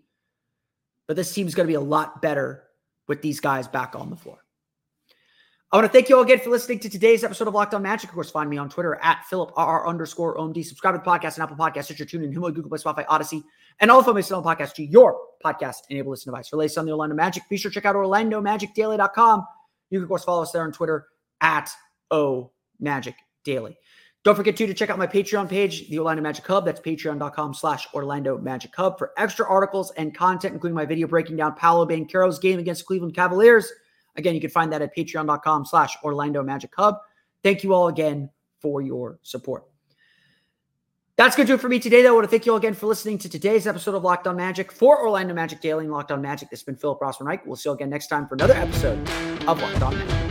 But 1.07 1.15
this 1.15 1.33
team's 1.33 1.55
going 1.55 1.65
to 1.65 1.71
be 1.71 1.75
a 1.75 1.81
lot 1.81 2.21
better 2.21 2.63
with 3.07 3.21
these 3.21 3.39
guys 3.39 3.67
back 3.67 3.95
on 3.95 4.09
the 4.09 4.17
floor. 4.17 4.43
I 5.69 5.75
want 5.75 5.85
to 5.85 5.91
thank 5.91 6.07
you 6.07 6.15
all 6.15 6.23
again 6.23 6.39
for 6.39 6.49
listening 6.49 6.79
to 6.79 6.89
today's 6.89 7.25
episode 7.25 7.49
of 7.49 7.53
Locked 7.53 7.73
On 7.73 7.81
Magic. 7.81 8.09
Of 8.09 8.15
course, 8.15 8.31
find 8.31 8.49
me 8.49 8.57
on 8.57 8.69
Twitter 8.69 8.97
at 9.03 9.25
PhilipRR 9.29 9.85
underscore 9.85 10.37
OMD. 10.37 10.63
Subscribe 10.65 10.95
to 10.95 10.99
the 10.99 11.05
podcast 11.05 11.35
and 11.35 11.43
Apple 11.43 11.57
Podcasts, 11.57 11.85
Stitcher, 11.85 12.05
TuneIn, 12.05 12.31
Himalaya, 12.31 12.53
Google 12.53 12.69
Play, 12.69 12.79
Spotify, 12.79 13.05
Odyssey, 13.09 13.43
and 13.81 13.91
all 13.91 14.01
the 14.01 14.05
fun 14.05 14.37
on 14.37 14.43
podcast 14.45 14.75
to 14.75 14.83
your 14.85 15.17
podcast 15.43 15.79
enable 15.89 16.11
listen 16.11 16.31
device. 16.31 16.47
For 16.47 16.55
latest 16.55 16.77
on 16.77 16.85
the 16.85 16.91
Orlando 16.91 17.17
Magic, 17.17 17.43
be 17.49 17.57
sure 17.57 17.69
to 17.69 17.75
check 17.75 17.83
out 17.83 17.95
OrlandoMagicDaily.com. 17.95 19.45
You 19.89 19.99
can, 19.99 20.03
of 20.03 20.07
course, 20.07 20.23
follow 20.23 20.41
us 20.41 20.51
there 20.51 20.63
on 20.63 20.71
Twitter 20.71 21.07
at 21.41 21.69
O 22.11 22.51
Magic 22.79 23.15
Daily. 23.43 23.77
Don't 24.27 24.35
forget 24.35 24.57
too 24.57 24.67
to 24.67 24.73
check 24.73 24.89
out 24.89 24.97
my 24.97 25.07
Patreon 25.07 25.47
page, 25.47 25.87
the 25.87 25.99
Orlando 25.99 26.21
Magic 26.21 26.45
Hub. 26.45 26.65
That's 26.65 26.81
patreon.com 26.81 27.53
slash 27.53 27.87
Orlando 27.93 28.37
Magic 28.37 28.75
Hub 28.75 28.97
for 28.97 29.13
extra 29.15 29.49
articles 29.49 29.91
and 29.91 30.13
content, 30.13 30.53
including 30.53 30.75
my 30.75 30.83
video 30.83 31.07
breaking 31.07 31.37
down 31.37 31.55
Paolo 31.55 31.85
Banchero's 31.85 32.37
game 32.37 32.59
against 32.59 32.85
Cleveland 32.85 33.15
Cavaliers. 33.15 33.71
Again, 34.17 34.35
you 34.35 34.41
can 34.41 34.49
find 34.49 34.73
that 34.73 34.81
at 34.81 34.93
patreon.com 34.93 35.63
slash 35.63 35.95
Orlando 36.03 36.43
Magic 36.43 36.71
Hub. 36.75 36.97
Thank 37.41 37.63
you 37.63 37.73
all 37.73 37.87
again 37.87 38.29
for 38.59 38.81
your 38.81 39.17
support. 39.23 39.63
That's 41.15 41.37
going 41.37 41.47
to 41.47 41.51
do 41.51 41.55
it 41.55 41.61
for 41.61 41.69
me 41.69 41.79
today, 41.79 42.03
though. 42.03 42.09
I 42.09 42.15
want 42.15 42.25
to 42.25 42.29
thank 42.29 42.45
you 42.45 42.51
all 42.51 42.57
again 42.57 42.73
for 42.73 42.87
listening 42.87 43.19
to 43.19 43.29
today's 43.29 43.65
episode 43.65 43.95
of 43.95 44.03
Locked 44.03 44.27
On 44.27 44.35
Magic 44.35 44.73
for 44.73 45.01
Orlando 45.01 45.33
Magic 45.35 45.61
Daily 45.61 45.85
and 45.85 45.93
Locked 45.93 46.11
On 46.11 46.21
Magic. 46.21 46.49
This 46.49 46.59
has 46.59 46.65
been 46.65 46.75
Philip 46.75 46.99
Rossman 46.99 47.27
Reich. 47.27 47.45
We'll 47.45 47.55
see 47.55 47.69
you 47.69 47.75
again 47.75 47.89
next 47.89 48.07
time 48.07 48.27
for 48.27 48.35
another 48.35 48.55
episode 48.55 48.99
of 49.47 49.61
Locked 49.61 49.81
On 49.83 49.97
Magic. 49.97 50.26